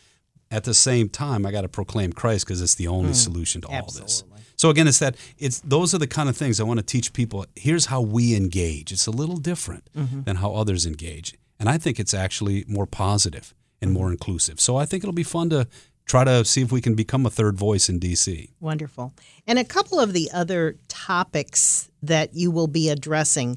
At 0.51 0.65
the 0.65 0.75
same 0.75 1.09
time, 1.09 1.47
I 1.47 1.53
got 1.53 1.61
to 1.63 1.69
proclaim 1.69 2.13
Christ 2.13 2.45
because 2.45 2.61
it's 2.61 2.75
the 2.75 2.89
only 2.89 3.13
mm. 3.13 3.15
solution 3.15 3.61
to 3.63 3.69
all 3.69 3.87
this. 3.87 4.01
absolutely. 4.01 4.41
So 4.61 4.69
again, 4.69 4.87
it's 4.89 4.99
that 4.99 5.17
it's 5.39 5.61
those 5.61 5.95
are 5.95 5.99
the 5.99 6.07
kind 6.07 6.29
of 6.29 6.37
things 6.37 6.61
I 6.61 6.65
want 6.65 6.81
to 6.81 6.85
teach 6.85 7.15
people. 7.15 7.47
Here's 7.57 7.87
how 7.87 8.03
we 8.03 8.37
engage. 8.37 8.93
It's 8.93 9.07
a 9.07 9.11
little 9.11 9.39
different 9.39 9.89
mm-hmm. 9.97 10.25
than 10.25 10.37
how 10.37 10.53
others 10.53 10.85
engage, 10.85 11.35
and 11.59 11.67
I 11.67 11.79
think 11.79 11.99
it's 11.99 12.13
actually 12.13 12.67
more 12.69 12.85
positive 12.85 13.55
and 13.81 13.91
more 13.91 14.07
mm-hmm. 14.07 14.13
inclusive. 14.13 14.61
So 14.61 14.77
I 14.77 14.85
think 14.85 15.03
it'll 15.03 15.15
be 15.15 15.23
fun 15.23 15.49
to 15.49 15.67
try 16.05 16.25
to 16.25 16.45
see 16.45 16.61
if 16.61 16.71
we 16.71 16.83
can 16.83 16.95
become 16.95 17.25
a 17.25 17.31
third 17.31 17.57
voice 17.57 17.89
in 17.89 17.99
DC. 17.99 18.51
Wonderful. 18.61 19.15
And 19.47 19.59
a 19.59 19.65
couple 19.65 19.99
of 19.99 20.13
the 20.13 20.31
other 20.35 20.77
topics 20.89 21.89
that 22.03 22.35
you 22.35 22.51
will 22.51 22.67
be 22.67 22.91
addressing. 22.91 23.57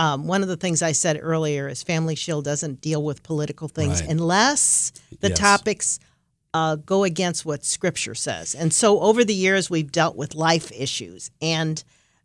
Um, 0.00 0.26
one 0.26 0.42
of 0.42 0.48
the 0.48 0.56
things 0.56 0.80
I 0.82 0.92
said 0.92 1.18
earlier 1.20 1.68
is 1.68 1.82
Family 1.82 2.14
Shield 2.14 2.44
doesn't 2.44 2.80
deal 2.80 3.02
with 3.08 3.22
political 3.22 3.68
things 3.68 4.00
Right. 4.00 4.10
unless 4.10 4.92
the 5.20 5.28
Yes. 5.28 5.38
topics 5.38 5.98
uh, 6.54 6.76
go 6.76 7.04
against 7.04 7.44
what 7.44 7.64
Scripture 7.64 8.14
says. 8.14 8.54
And 8.54 8.72
so 8.72 9.00
over 9.00 9.24
the 9.24 9.34
years, 9.34 9.68
we've 9.70 9.92
dealt 9.92 10.16
with 10.16 10.34
life 10.34 10.72
issues 10.72 11.30
and 11.40 11.84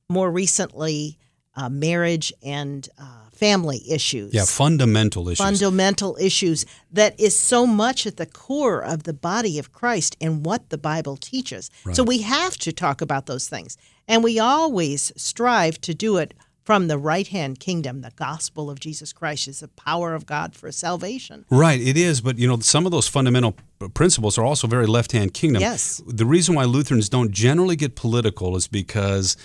more 0.10 0.32
recently, 0.32 1.18
uh, 1.58 1.70
marriage 1.70 2.32
and 2.42 2.88
uh, 2.98 3.04
family 3.34 3.82
issues 3.90 4.34
Yeah, 4.34 4.46
fundamental 4.46 5.28
issues. 5.30 5.46
fundamental 5.46 6.18
issues 6.20 6.66
that 6.92 7.20
is 7.20 7.38
so 7.38 7.68
much 7.68 8.08
at 8.08 8.16
the 8.18 8.26
core 8.26 8.82
of 8.84 9.04
the 9.04 9.14
body 9.14 9.60
of 9.60 9.72
Christ 9.72 10.16
and 10.22 10.46
what 10.46 10.70
the 10.70 10.78
Bible 10.78 11.18
teaches. 11.18 11.70
So 11.94 12.02
we 12.04 12.20
have 12.22 12.58
to 12.60 12.72
talk 12.72 13.02
about 13.02 13.26
those 13.26 13.48
things. 13.50 13.78
And 14.08 14.24
we 14.24 14.40
always 14.40 15.12
strive 15.18 15.80
to 15.82 15.94
do 15.94 16.18
it 16.18 16.34
from 16.66 16.88
the 16.88 16.98
right 16.98 17.28
hand 17.28 17.60
kingdom. 17.60 18.02
The 18.02 18.12
gospel 18.16 18.70
of 18.70 18.80
Jesus 18.80 19.14
Christ 19.14 19.48
is 19.48 19.60
the 19.60 19.68
power 19.68 20.16
of 20.16 20.26
God 20.26 20.56
for 20.56 20.72
salvation. 20.72 21.46
Right, 21.50 21.80
it 21.80 21.96
is, 21.96 22.22
but 22.22 22.40
you 22.40 22.48
know, 22.48 22.60
some 22.60 22.86
of 22.88 22.92
those 22.92 23.08
fundamental 23.08 23.56
principles 23.94 24.38
are 24.38 24.44
also 24.44 24.68
very 24.68 24.88
left-hand 24.88 25.34
kingdom. 25.34 25.62
Yes. 25.62 26.02
The 26.08 26.26
reason 26.26 26.56
why 26.56 26.64
Lutherans 26.66 27.08
don't 27.08 27.32
generally 27.32 27.76
get 27.76 27.96
political 27.96 28.56
is 28.56 28.68
because 28.68 29.38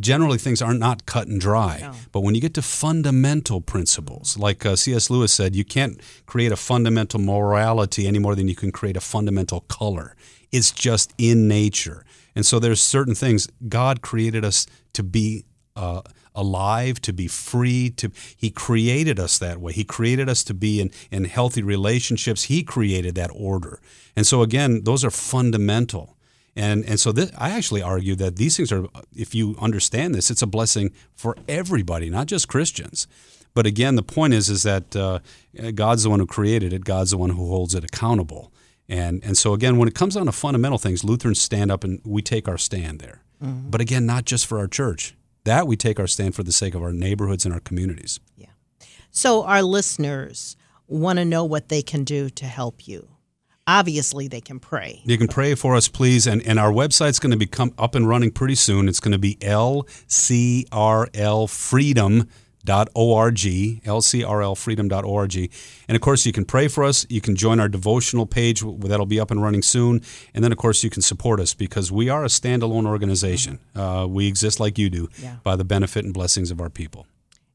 generally 0.00 0.38
things 0.38 0.60
are 0.60 0.74
not 0.74 1.06
cut 1.06 1.28
and 1.28 1.40
dry. 1.40 1.92
But 2.10 2.20
when 2.20 2.34
you 2.34 2.40
get 2.40 2.54
to 2.54 2.62
fundamental 2.62 3.60
principles, 3.60 4.36
like 4.36 4.66
uh, 4.66 4.74
C.S. 4.74 5.10
Lewis 5.10 5.32
said, 5.32 5.54
you 5.54 5.64
can't 5.64 6.00
create 6.26 6.50
a 6.50 6.56
fundamental 6.56 7.20
morality 7.20 8.08
any 8.08 8.18
more 8.18 8.34
than 8.34 8.48
you 8.48 8.56
can 8.56 8.72
create 8.72 8.96
a 8.96 9.00
fundamental 9.00 9.60
color. 9.60 10.16
It's 10.50 10.72
just 10.72 11.12
in 11.18 11.46
nature. 11.46 12.04
And 12.34 12.44
so 12.44 12.58
there's 12.58 12.80
certain 12.80 13.14
things 13.14 13.46
God 13.68 14.00
created 14.00 14.44
us 14.44 14.66
to 14.94 15.02
be 15.02 15.44
uh, 15.76 16.02
alive, 16.34 17.00
to 17.02 17.12
be 17.12 17.28
free. 17.28 17.90
To 17.90 18.10
He 18.36 18.50
created 18.50 19.18
us 19.18 19.38
that 19.38 19.60
way. 19.60 19.72
He 19.72 19.84
created 19.84 20.28
us 20.28 20.44
to 20.44 20.54
be 20.54 20.80
in, 20.80 20.90
in 21.10 21.24
healthy 21.24 21.62
relationships. 21.62 22.44
He 22.44 22.62
created 22.62 23.14
that 23.14 23.30
order. 23.34 23.80
And 24.16 24.26
so 24.26 24.42
again, 24.42 24.84
those 24.84 25.04
are 25.04 25.10
fundamental. 25.10 26.16
And 26.56 26.84
and 26.84 27.00
so 27.00 27.12
this, 27.12 27.30
I 27.36 27.50
actually 27.50 27.82
argue 27.82 28.14
that 28.16 28.36
these 28.36 28.56
things 28.56 28.70
are, 28.70 28.86
if 29.14 29.34
you 29.34 29.56
understand 29.60 30.14
this, 30.14 30.30
it's 30.30 30.42
a 30.42 30.46
blessing 30.46 30.92
for 31.14 31.36
everybody, 31.48 32.10
not 32.10 32.26
just 32.26 32.48
Christians. 32.48 33.06
But 33.54 33.66
again, 33.66 33.94
the 33.94 34.02
point 34.02 34.34
is 34.34 34.48
is 34.48 34.62
that 34.64 34.96
uh, 34.96 35.20
God's 35.74 36.04
the 36.04 36.10
one 36.10 36.20
who 36.20 36.26
created 36.26 36.72
it. 36.72 36.84
God's 36.84 37.10
the 37.12 37.18
one 37.18 37.30
who 37.30 37.48
holds 37.48 37.74
it 37.74 37.84
accountable. 37.84 38.52
And 38.88 39.24
and 39.24 39.36
so 39.36 39.52
again, 39.54 39.78
when 39.78 39.88
it 39.88 39.94
comes 39.94 40.14
down 40.14 40.26
to 40.26 40.32
fundamental 40.32 40.78
things, 40.78 41.02
Lutherans 41.04 41.40
stand 41.40 41.72
up 41.72 41.84
and 41.84 42.00
we 42.04 42.22
take 42.22 42.48
our 42.48 42.58
stand 42.58 43.00
there. 43.00 43.22
But 43.70 43.80
again, 43.82 44.06
not 44.06 44.24
just 44.24 44.46
for 44.46 44.58
our 44.58 44.66
church. 44.66 45.14
That 45.44 45.66
we 45.66 45.76
take 45.76 46.00
our 46.00 46.06
stand 46.06 46.34
for 46.34 46.42
the 46.42 46.52
sake 46.52 46.74
of 46.74 46.82
our 46.82 46.92
neighborhoods 46.92 47.44
and 47.44 47.52
our 47.54 47.60
communities. 47.60 48.20
Yeah. 48.36 48.48
So 49.10 49.44
our 49.44 49.62
listeners 49.62 50.56
want 50.86 51.18
to 51.18 51.24
know 51.24 51.44
what 51.44 51.68
they 51.68 51.82
can 51.82 52.04
do 52.04 52.30
to 52.30 52.46
help 52.46 52.88
you. 52.88 53.08
Obviously, 53.66 54.28
they 54.28 54.42
can 54.42 54.60
pray. 54.60 55.00
You 55.04 55.16
can 55.16 55.28
pray 55.28 55.54
for 55.54 55.74
us, 55.74 55.88
please. 55.88 56.26
And, 56.26 56.46
and 56.46 56.58
our 56.58 56.70
website's 56.70 57.18
going 57.18 57.30
to 57.32 57.38
become 57.38 57.72
up 57.78 57.94
and 57.94 58.06
running 58.06 58.30
pretty 58.30 58.56
soon. 58.56 58.88
It's 58.88 59.00
going 59.00 59.12
to 59.12 59.18
be 59.18 59.38
lcrlfreedom.org, 62.64 63.36
lcrlfreedom.org. 63.84 65.50
And 65.88 65.96
of 65.96 66.00
course, 66.02 66.26
you 66.26 66.32
can 66.32 66.44
pray 66.44 66.68
for 66.68 66.84
us. 66.84 67.06
You 67.08 67.20
can 67.20 67.36
join 67.36 67.60
our 67.60 67.68
devotional 67.68 68.26
page 68.26 68.62
that'll 68.62 69.06
be 69.06 69.20
up 69.20 69.30
and 69.30 69.42
running 69.42 69.62
soon. 69.62 70.02
And 70.34 70.42
then, 70.44 70.52
of 70.52 70.58
course, 70.58 70.82
you 70.84 70.90
can 70.90 71.02
support 71.02 71.40
us 71.40 71.54
because 71.54 71.90
we 71.92 72.08
are 72.08 72.24
a 72.24 72.28
standalone 72.28 72.86
organization. 72.86 73.58
Uh, 73.74 74.06
we 74.08 74.26
exist 74.26 74.60
like 74.60 74.78
you 74.78 74.90
do 74.90 75.08
Yeah. 75.22 75.36
by 75.42 75.56
the 75.56 75.64
benefit 75.64 76.04
and 76.04 76.12
blessings 76.14 76.50
of 76.50 76.60
our 76.60 76.70
people. 76.70 77.06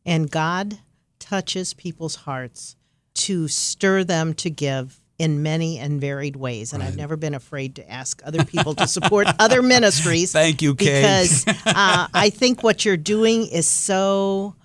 And 0.05 0.29
God 0.31 0.79
touches 1.19 1.73
people's 1.73 2.15
hearts 2.15 2.75
to 3.15 3.47
stir 3.47 4.03
them 4.03 4.33
to 4.35 4.49
give 4.49 4.99
in 5.17 5.43
many 5.43 5.77
and 5.77 5.99
varied 5.99 6.37
ways. 6.37 6.71
And 6.71 6.81
I've 6.81 6.95
never 6.95 7.17
been 7.17 7.33
afraid 7.33 7.75
to 7.75 7.91
ask 7.91 8.21
other 8.23 8.45
people 8.45 8.73
to 8.75 8.87
support 8.87 9.27
other 9.39 9.61
ministries. 9.61 10.31
Thank 10.31 10.61
you, 10.61 10.75
Kay. 10.75 11.01
Because 11.01 11.43
uh, 11.65 12.07
I 12.13 12.29
think 12.29 12.63
what 12.63 12.85
you're 12.85 12.95
doing 12.95 13.45
is 13.47 13.67
so 13.67 14.55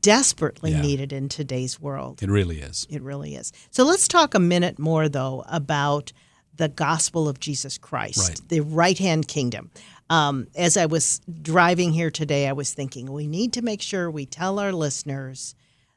desperately 0.00 0.72
Yeah. 0.72 0.80
needed 0.82 1.12
in 1.12 1.28
today's 1.28 1.80
world. 1.80 2.22
It 2.22 2.30
really 2.30 2.60
is. 2.60 2.86
It 2.90 3.02
really 3.02 3.34
is. 3.34 3.52
So 3.70 3.84
let's 3.84 4.06
talk 4.08 4.34
a 4.34 4.38
minute 4.40 4.78
more, 4.78 5.08
though, 5.08 5.44
about 5.48 6.12
the 6.56 6.68
gospel 6.68 7.28
of 7.28 7.40
Jesus 7.40 7.78
Christ, 7.78 8.18
Right. 8.18 8.40
the 8.48 8.60
right 8.60 8.98
hand 8.98 9.26
kingdom. 9.28 9.70
Um, 10.10 10.48
as 10.54 10.76
I 10.76 10.86
was 10.86 11.20
driving 11.42 11.92
here 11.92 12.10
today, 12.10 12.48
I 12.48 12.52
was 12.52 12.72
thinking 12.74 13.10
we 13.12 13.26
need 13.26 13.52
to 13.54 13.62
make 13.62 13.80
sure 13.80 14.10
we 14.10 14.26
tell 14.26 14.58
our 14.58 14.72
listeners 14.72 15.54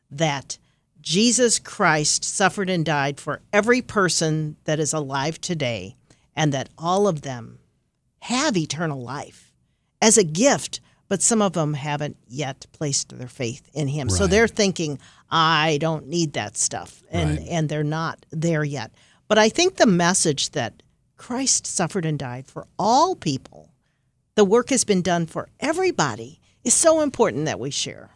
that 0.10 0.58
Jesus 1.02 1.60
Christ 1.60 2.24
suffered 2.24 2.70
and 2.70 2.86
died 2.86 3.20
for 3.20 3.42
every 3.52 3.82
person 3.82 4.56
that 4.64 4.80
is 4.80 4.94
alive 4.94 5.42
today, 5.42 5.96
and 6.36 6.54
that 6.54 6.70
all 6.78 7.08
of 7.08 7.24
them 7.24 7.60
have 8.20 8.56
eternal 8.56 9.02
life 9.02 9.52
as 10.02 10.18
a 10.18 10.24
gift, 10.24 10.80
but 11.08 11.22
some 11.22 11.42
of 11.42 11.54
them 11.54 11.74
haven't 11.74 12.18
yet 12.28 12.66
placed 12.72 13.18
their 13.18 13.28
faith 13.28 13.70
in 13.74 13.88
him. 13.88 14.10
So 14.10 14.28
they're 14.28 14.48
thinking, 14.48 15.00
I 15.30 15.78
don't 15.80 16.08
need 16.08 16.34
that 16.34 16.58
stuff. 16.58 17.04
And 17.12 17.38
Right. 17.38 17.48
and 17.50 17.70
they're 17.70 17.84
not 17.84 18.26
there 18.32 18.64
yet. 18.64 18.92
But 19.28 19.38
I 19.38 19.50
think 19.50 19.76
the 19.76 19.86
message 19.86 20.52
that 20.52 20.84
Christ 21.18 21.66
suffered 21.68 22.06
and 22.06 22.20
died 22.20 22.48
for 22.48 22.68
all 22.78 23.16
people, 23.16 23.70
the 24.36 24.46
work 24.46 24.70
has 24.70 24.84
been 24.84 25.02
done 25.02 25.26
for 25.26 25.50
everybody, 25.60 26.40
is 26.64 26.74
so 26.74 27.02
important 27.02 27.46
that 27.46 27.60
we 27.60 27.70
share. 27.72 28.10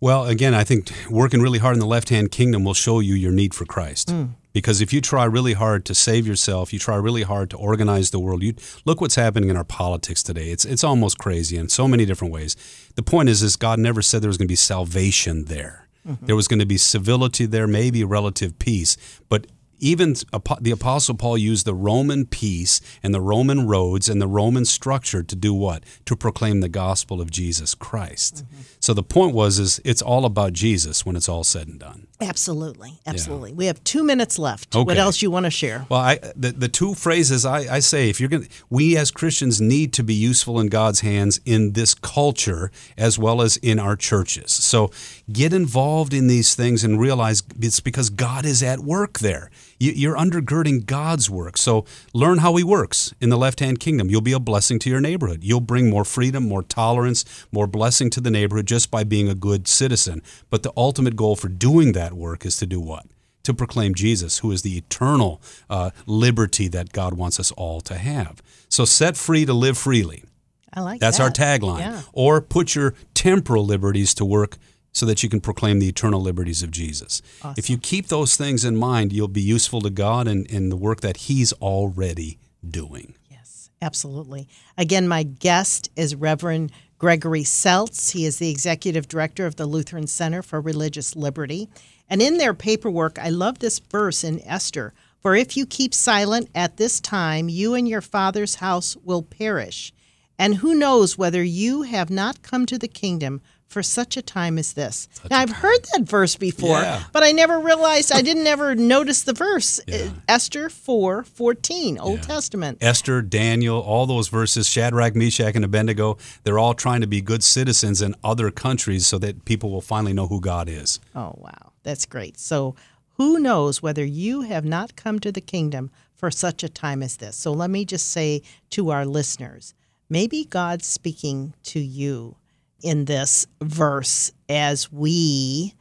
Well, 0.00 0.26
again, 0.26 0.52
I 0.54 0.64
think 0.64 0.90
working 1.08 1.40
really 1.40 1.60
hard 1.60 1.74
in 1.76 1.80
the 1.80 1.86
left 1.86 2.08
hand 2.08 2.30
kingdom 2.32 2.64
will 2.64 2.74
show 2.74 2.98
you 3.00 3.14
your 3.14 3.32
need 3.32 3.54
for 3.54 3.64
Christ. 3.64 4.08
Mm. 4.08 4.30
Because 4.52 4.80
if 4.80 4.92
you 4.92 5.00
try 5.00 5.24
really 5.24 5.54
hard 5.54 5.84
to 5.86 5.94
save 5.94 6.26
yourself, 6.26 6.72
you 6.72 6.78
try 6.78 6.96
really 6.96 7.22
hard 7.22 7.50
to 7.50 7.56
organize 7.56 8.10
the 8.10 8.18
world. 8.18 8.42
You 8.42 8.54
look 8.84 9.00
what's 9.00 9.14
happening 9.14 9.48
in 9.48 9.56
our 9.56 9.64
politics 9.64 10.22
today. 10.22 10.50
It's 10.50 10.64
it's 10.64 10.84
almost 10.84 11.18
crazy 11.18 11.56
in 11.56 11.68
so 11.68 11.88
many 11.88 12.04
different 12.04 12.32
ways. 12.32 12.56
The 12.94 13.02
point 13.02 13.28
is, 13.28 13.42
is 13.42 13.56
God 13.56 13.78
never 13.78 14.02
said 14.02 14.22
there 14.22 14.28
was 14.28 14.38
going 14.38 14.48
to 14.48 14.52
be 14.52 14.56
salvation 14.56 15.46
there. 15.46 15.88
Mm-hmm. 16.06 16.26
There 16.26 16.36
was 16.36 16.48
going 16.48 16.58
to 16.58 16.66
be 16.66 16.78
civility 16.78 17.46
there, 17.46 17.66
maybe 17.66 18.04
relative 18.04 18.58
peace, 18.58 18.96
but 19.28 19.46
even 19.82 20.14
the 20.60 20.70
apostle 20.70 21.16
paul 21.16 21.36
used 21.36 21.66
the 21.66 21.74
roman 21.74 22.24
peace 22.24 22.80
and 23.02 23.12
the 23.12 23.20
roman 23.20 23.66
roads 23.66 24.08
and 24.08 24.22
the 24.22 24.28
roman 24.28 24.64
structure 24.64 25.22
to 25.22 25.34
do 25.34 25.52
what 25.52 25.82
to 26.06 26.14
proclaim 26.14 26.60
the 26.60 26.68
gospel 26.68 27.20
of 27.20 27.30
jesus 27.30 27.74
christ 27.74 28.44
mm-hmm. 28.44 28.62
So 28.82 28.92
the 28.92 29.02
point 29.02 29.32
was 29.32 29.58
is 29.60 29.80
it's 29.84 30.02
all 30.02 30.24
about 30.24 30.52
jesus 30.52 31.06
when 31.06 31.16
it's 31.16 31.28
all 31.28 31.44
said 31.44 31.68
and 31.68 31.78
done. 31.78 32.06
Absolutely. 32.20 33.00
Absolutely. 33.04 33.50
Yeah. 33.50 33.56
we 33.56 33.66
have 33.66 33.82
two 33.82 34.04
minutes 34.04 34.38
left. 34.38 34.76
Okay. 34.76 34.84
what 34.84 34.96
else 34.96 35.22
you 35.22 35.30
want 35.30 35.44
to 35.44 35.50
share? 35.50 35.86
Well 35.88 36.00
I, 36.00 36.18
the, 36.36 36.52
the 36.52 36.68
two 36.68 36.94
phrases 36.94 37.46
I, 37.46 37.76
I 37.76 37.78
say 37.78 38.10
if 38.10 38.20
you're 38.20 38.28
going 38.28 38.48
we 38.68 38.96
as 38.96 39.10
christians 39.10 39.60
need 39.60 39.92
to 39.94 40.02
be 40.02 40.14
useful 40.14 40.60
in 40.60 40.66
god's 40.66 41.00
hands 41.00 41.40
in 41.44 41.72
this 41.72 41.94
culture 41.94 42.70
as 42.98 43.18
well 43.18 43.40
as 43.40 43.56
in 43.58 43.78
our 43.78 43.96
churches. 43.96 44.52
So 44.52 44.90
get 45.32 45.52
involved 45.52 46.12
in 46.12 46.26
these 46.26 46.54
things 46.54 46.84
and 46.84 47.00
realize 47.00 47.42
it's 47.60 47.80
because 47.80 48.10
god 48.10 48.44
is 48.44 48.62
at 48.62 48.80
work 48.80 49.20
there 49.20 49.50
you're 49.90 50.16
undergirding 50.16 50.86
God's 50.86 51.28
work. 51.28 51.56
So 51.56 51.84
learn 52.12 52.38
how 52.38 52.54
He 52.56 52.64
works 52.64 53.12
in 53.20 53.30
the 53.30 53.38
left 53.38 53.60
hand 53.60 53.80
kingdom. 53.80 54.08
You'll 54.08 54.20
be 54.20 54.32
a 54.32 54.40
blessing 54.40 54.78
to 54.80 54.90
your 54.90 55.00
neighborhood. 55.00 55.42
You'll 55.42 55.60
bring 55.60 55.90
more 55.90 56.04
freedom, 56.04 56.48
more 56.48 56.62
tolerance, 56.62 57.24
more 57.50 57.66
blessing 57.66 58.10
to 58.10 58.20
the 58.20 58.30
neighborhood 58.30 58.66
just 58.66 58.90
by 58.90 59.04
being 59.04 59.28
a 59.28 59.34
good 59.34 59.66
citizen. 59.66 60.22
But 60.50 60.62
the 60.62 60.72
ultimate 60.76 61.16
goal 61.16 61.36
for 61.36 61.48
doing 61.48 61.92
that 61.92 62.12
work 62.12 62.46
is 62.46 62.56
to 62.58 62.66
do 62.66 62.80
what? 62.80 63.06
To 63.44 63.54
proclaim 63.54 63.94
Jesus, 63.94 64.38
who 64.38 64.52
is 64.52 64.62
the 64.62 64.76
eternal 64.76 65.42
uh, 65.68 65.90
liberty 66.06 66.68
that 66.68 66.92
God 66.92 67.14
wants 67.14 67.40
us 67.40 67.50
all 67.52 67.80
to 67.82 67.94
have. 67.94 68.40
So 68.68 68.84
set 68.84 69.16
free 69.16 69.44
to 69.46 69.52
live 69.52 69.76
freely. 69.76 70.24
I 70.72 70.80
like 70.80 71.00
that. 71.00 71.06
That's 71.06 71.18
that. 71.18 71.38
our 71.38 71.58
tagline. 71.58 71.80
Yeah. 71.80 72.02
Or 72.12 72.40
put 72.40 72.74
your 72.74 72.94
temporal 73.14 73.66
liberties 73.66 74.14
to 74.14 74.24
work 74.24 74.56
so 74.92 75.06
that 75.06 75.22
you 75.22 75.28
can 75.28 75.40
proclaim 75.40 75.78
the 75.78 75.88
eternal 75.88 76.20
liberties 76.20 76.62
of 76.62 76.70
Jesus. 76.70 77.22
Awesome. 77.42 77.54
If 77.56 77.70
you 77.70 77.78
keep 77.78 78.08
those 78.08 78.36
things 78.36 78.64
in 78.64 78.76
mind, 78.76 79.12
you'll 79.12 79.28
be 79.28 79.40
useful 79.40 79.80
to 79.80 79.90
God 79.90 80.28
in, 80.28 80.44
in 80.46 80.68
the 80.68 80.76
work 80.76 81.00
that 81.00 81.16
He's 81.16 81.52
already 81.54 82.38
doing. 82.68 83.14
Yes, 83.30 83.70
absolutely. 83.80 84.48
Again, 84.76 85.08
my 85.08 85.22
guest 85.22 85.90
is 85.96 86.14
Reverend 86.14 86.72
Gregory 86.98 87.42
Seltz. 87.42 88.12
He 88.12 88.26
is 88.26 88.38
the 88.38 88.50
executive 88.50 89.08
director 89.08 89.46
of 89.46 89.56
the 89.56 89.66
Lutheran 89.66 90.06
Center 90.06 90.42
for 90.42 90.60
Religious 90.60 91.16
Liberty. 91.16 91.68
And 92.08 92.20
in 92.20 92.36
their 92.36 92.54
paperwork, 92.54 93.18
I 93.18 93.30
love 93.30 93.58
this 93.58 93.78
verse 93.78 94.22
in 94.22 94.40
Esther 94.46 94.92
For 95.20 95.34
if 95.34 95.56
you 95.56 95.66
keep 95.66 95.94
silent 95.94 96.50
at 96.54 96.76
this 96.76 97.00
time, 97.00 97.48
you 97.48 97.74
and 97.74 97.88
your 97.88 98.02
father's 98.02 98.56
house 98.56 98.96
will 99.02 99.22
perish. 99.22 99.92
And 100.38 100.56
who 100.56 100.74
knows 100.74 101.16
whether 101.16 101.42
you 101.42 101.82
have 101.82 102.10
not 102.10 102.42
come 102.42 102.66
to 102.66 102.78
the 102.78 102.88
kingdom 102.88 103.40
for 103.72 103.82
such 103.82 104.16
a 104.16 104.22
time 104.22 104.58
as 104.58 104.74
this. 104.74 105.08
Such 105.12 105.30
now, 105.30 105.40
I've 105.40 105.50
heard 105.50 105.80
that 105.92 106.02
verse 106.02 106.36
before, 106.36 106.80
yeah. 106.80 107.04
but 107.12 107.22
I 107.22 107.32
never 107.32 107.58
realized, 107.58 108.12
I 108.12 108.20
didn't 108.20 108.46
ever 108.46 108.74
notice 108.74 109.22
the 109.22 109.32
verse. 109.32 109.80
Yeah. 109.86 110.10
Esther 110.28 110.68
4 110.68 111.24
14, 111.24 111.98
Old 111.98 112.18
yeah. 112.18 112.22
Testament. 112.22 112.78
Esther, 112.80 113.22
Daniel, 113.22 113.80
all 113.80 114.06
those 114.06 114.28
verses, 114.28 114.68
Shadrach, 114.68 115.16
Meshach, 115.16 115.56
and 115.56 115.64
Abednego, 115.64 116.18
they're 116.44 116.58
all 116.58 116.74
trying 116.74 117.00
to 117.00 117.06
be 117.06 117.20
good 117.20 117.42
citizens 117.42 118.02
in 118.02 118.14
other 118.22 118.50
countries 118.50 119.06
so 119.06 119.18
that 119.18 119.44
people 119.44 119.70
will 119.70 119.80
finally 119.80 120.12
know 120.12 120.26
who 120.26 120.40
God 120.40 120.68
is. 120.68 121.00
Oh, 121.14 121.34
wow. 121.38 121.72
That's 121.82 122.06
great. 122.06 122.38
So, 122.38 122.74
who 123.16 123.38
knows 123.38 123.82
whether 123.82 124.04
you 124.04 124.42
have 124.42 124.64
not 124.64 124.96
come 124.96 125.18
to 125.20 125.32
the 125.32 125.40
kingdom 125.40 125.90
for 126.14 126.30
such 126.30 126.62
a 126.62 126.68
time 126.68 127.02
as 127.02 127.16
this? 127.16 127.36
So, 127.36 127.52
let 127.52 127.70
me 127.70 127.84
just 127.84 128.08
say 128.08 128.42
to 128.70 128.90
our 128.90 129.06
listeners 129.06 129.74
maybe 130.08 130.44
God's 130.44 130.86
speaking 130.86 131.54
to 131.64 131.80
you 131.80 132.36
in 132.82 133.04
this 133.06 133.46
verse 133.60 134.32
as 134.48 134.92
we 134.92 135.74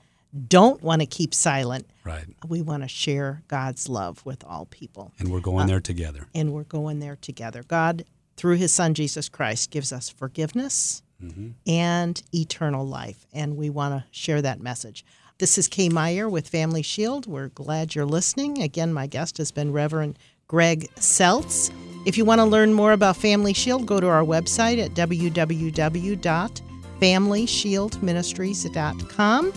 don't 0.47 0.81
want 0.81 1.01
to 1.01 1.05
keep 1.05 1.33
silent. 1.33 1.87
Right. 2.03 2.25
We 2.47 2.61
want 2.61 2.83
to 2.83 2.89
share 2.89 3.43
God's 3.47 3.89
love 3.89 4.25
with 4.25 4.43
all 4.45 4.65
people. 4.65 5.11
And 5.19 5.31
we're 5.31 5.41
going 5.41 5.63
uh, 5.63 5.67
there 5.67 5.81
together. 5.81 6.27
And 6.33 6.53
we're 6.53 6.63
going 6.63 6.99
there 6.99 7.17
together. 7.17 7.63
God, 7.67 8.05
through 8.37 8.55
his 8.55 8.73
son 8.73 8.93
Jesus 8.93 9.29
Christ, 9.29 9.71
gives 9.71 9.91
us 9.91 10.09
forgiveness 10.09 11.03
mm-hmm. 11.21 11.49
and 11.67 12.21
eternal 12.33 12.85
life. 12.85 13.25
And 13.33 13.57
we 13.57 13.69
want 13.69 13.93
to 13.93 14.05
share 14.11 14.41
that 14.41 14.61
message. 14.61 15.03
This 15.37 15.57
is 15.57 15.67
Kay 15.67 15.89
Meyer 15.89 16.29
with 16.29 16.47
Family 16.47 16.83
Shield. 16.83 17.27
We're 17.27 17.49
glad 17.49 17.95
you're 17.95 18.05
listening. 18.05 18.61
Again, 18.61 18.93
my 18.93 19.07
guest 19.07 19.37
has 19.37 19.51
been 19.51 19.73
Reverend 19.73 20.17
Greg 20.47 20.87
Seltz. 20.95 21.71
If 22.05 22.17
you 22.17 22.25
want 22.25 22.39
to 22.39 22.45
learn 22.45 22.73
more 22.73 22.93
about 22.93 23.17
Family 23.17 23.53
Shield, 23.53 23.85
go 23.85 23.99
to 23.99 24.07
our 24.07 24.23
website 24.23 24.83
at 24.83 24.91
www 24.91 26.70
FamilyShieldMinistries.com. 27.01 29.53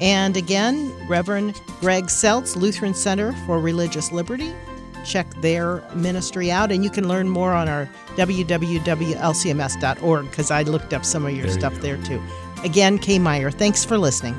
And 0.00 0.36
again, 0.36 0.92
Reverend 1.08 1.60
Greg 1.80 2.06
Seltz, 2.06 2.56
Lutheran 2.56 2.94
Center 2.94 3.32
for 3.46 3.60
Religious 3.60 4.10
Liberty. 4.12 4.52
Check 5.04 5.28
their 5.40 5.82
ministry 5.94 6.50
out, 6.50 6.72
and 6.72 6.82
you 6.82 6.90
can 6.90 7.06
learn 7.08 7.28
more 7.28 7.52
on 7.52 7.68
our 7.68 7.88
www.lcms.org 8.16 10.30
because 10.30 10.50
I 10.50 10.62
looked 10.62 10.92
up 10.92 11.04
some 11.04 11.24
of 11.24 11.32
your 11.32 11.46
there 11.46 11.48
stuff 11.48 11.74
you 11.74 11.80
there 11.80 11.96
too. 11.98 12.20
Again, 12.64 12.98
Kay 12.98 13.20
Meyer, 13.20 13.50
thanks 13.50 13.84
for 13.84 13.96
listening. 13.96 14.36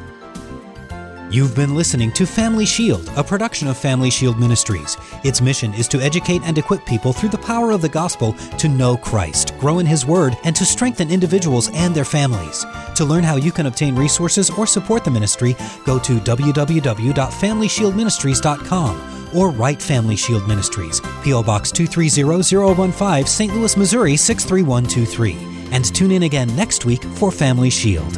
You've 1.30 1.56
been 1.56 1.76
listening 1.76 2.14
to 2.14 2.26
Family 2.26 2.66
Shield, 2.66 3.10
a 3.18 3.24
production 3.24 3.68
of 3.68 3.78
Family 3.78 4.10
Shield 4.10 4.40
Ministries. 4.40 4.96
Its 5.26 5.42
mission 5.42 5.74
is 5.74 5.90
to 5.90 6.00
educate 6.00 6.42
and 6.44 6.58
equip 6.58 6.86
people 6.86 7.12
through 7.12 7.28
the 7.30 7.38
power 7.38 7.72
of 7.72 7.82
the 7.82 7.90
gospel 7.90 8.32
to 8.58 8.70
know 8.70 8.96
Christ, 8.96 9.47
grow 9.60 9.80
in 9.80 9.86
His 9.86 10.06
Word, 10.06 10.38
and 10.44 10.56
to 10.56 10.66
strengthen 10.66 11.12
individuals 11.12 11.70
and 11.74 11.94
their 11.94 12.06
families. 12.06 12.66
To 12.96 13.06
learn 13.06 13.24
how 13.24 13.36
you 13.36 13.52
can 13.52 13.66
obtain 13.66 13.96
resources 13.96 14.50
or 14.50 14.66
support 14.66 15.04
the 15.04 15.12
ministry, 15.12 15.56
go 15.86 16.00
to 16.00 16.20
www.familyshieldministries.com 16.20 19.18
or 19.36 19.52
write 19.52 19.82
Family 19.82 20.16
Shield 20.16 20.48
Ministries, 20.48 21.02
P.O. 21.24 21.44
Box 21.44 21.72
230015, 21.72 23.26
St. 23.26 23.54
Louis, 23.54 23.78
Missouri 23.78 24.16
63123. 24.16 25.58
And 25.72 25.94
tune 25.94 26.12
in 26.12 26.24
again 26.24 26.56
next 26.56 26.86
week 26.86 27.04
for 27.04 27.32
Family 27.32 27.70
Shield. 27.70 28.18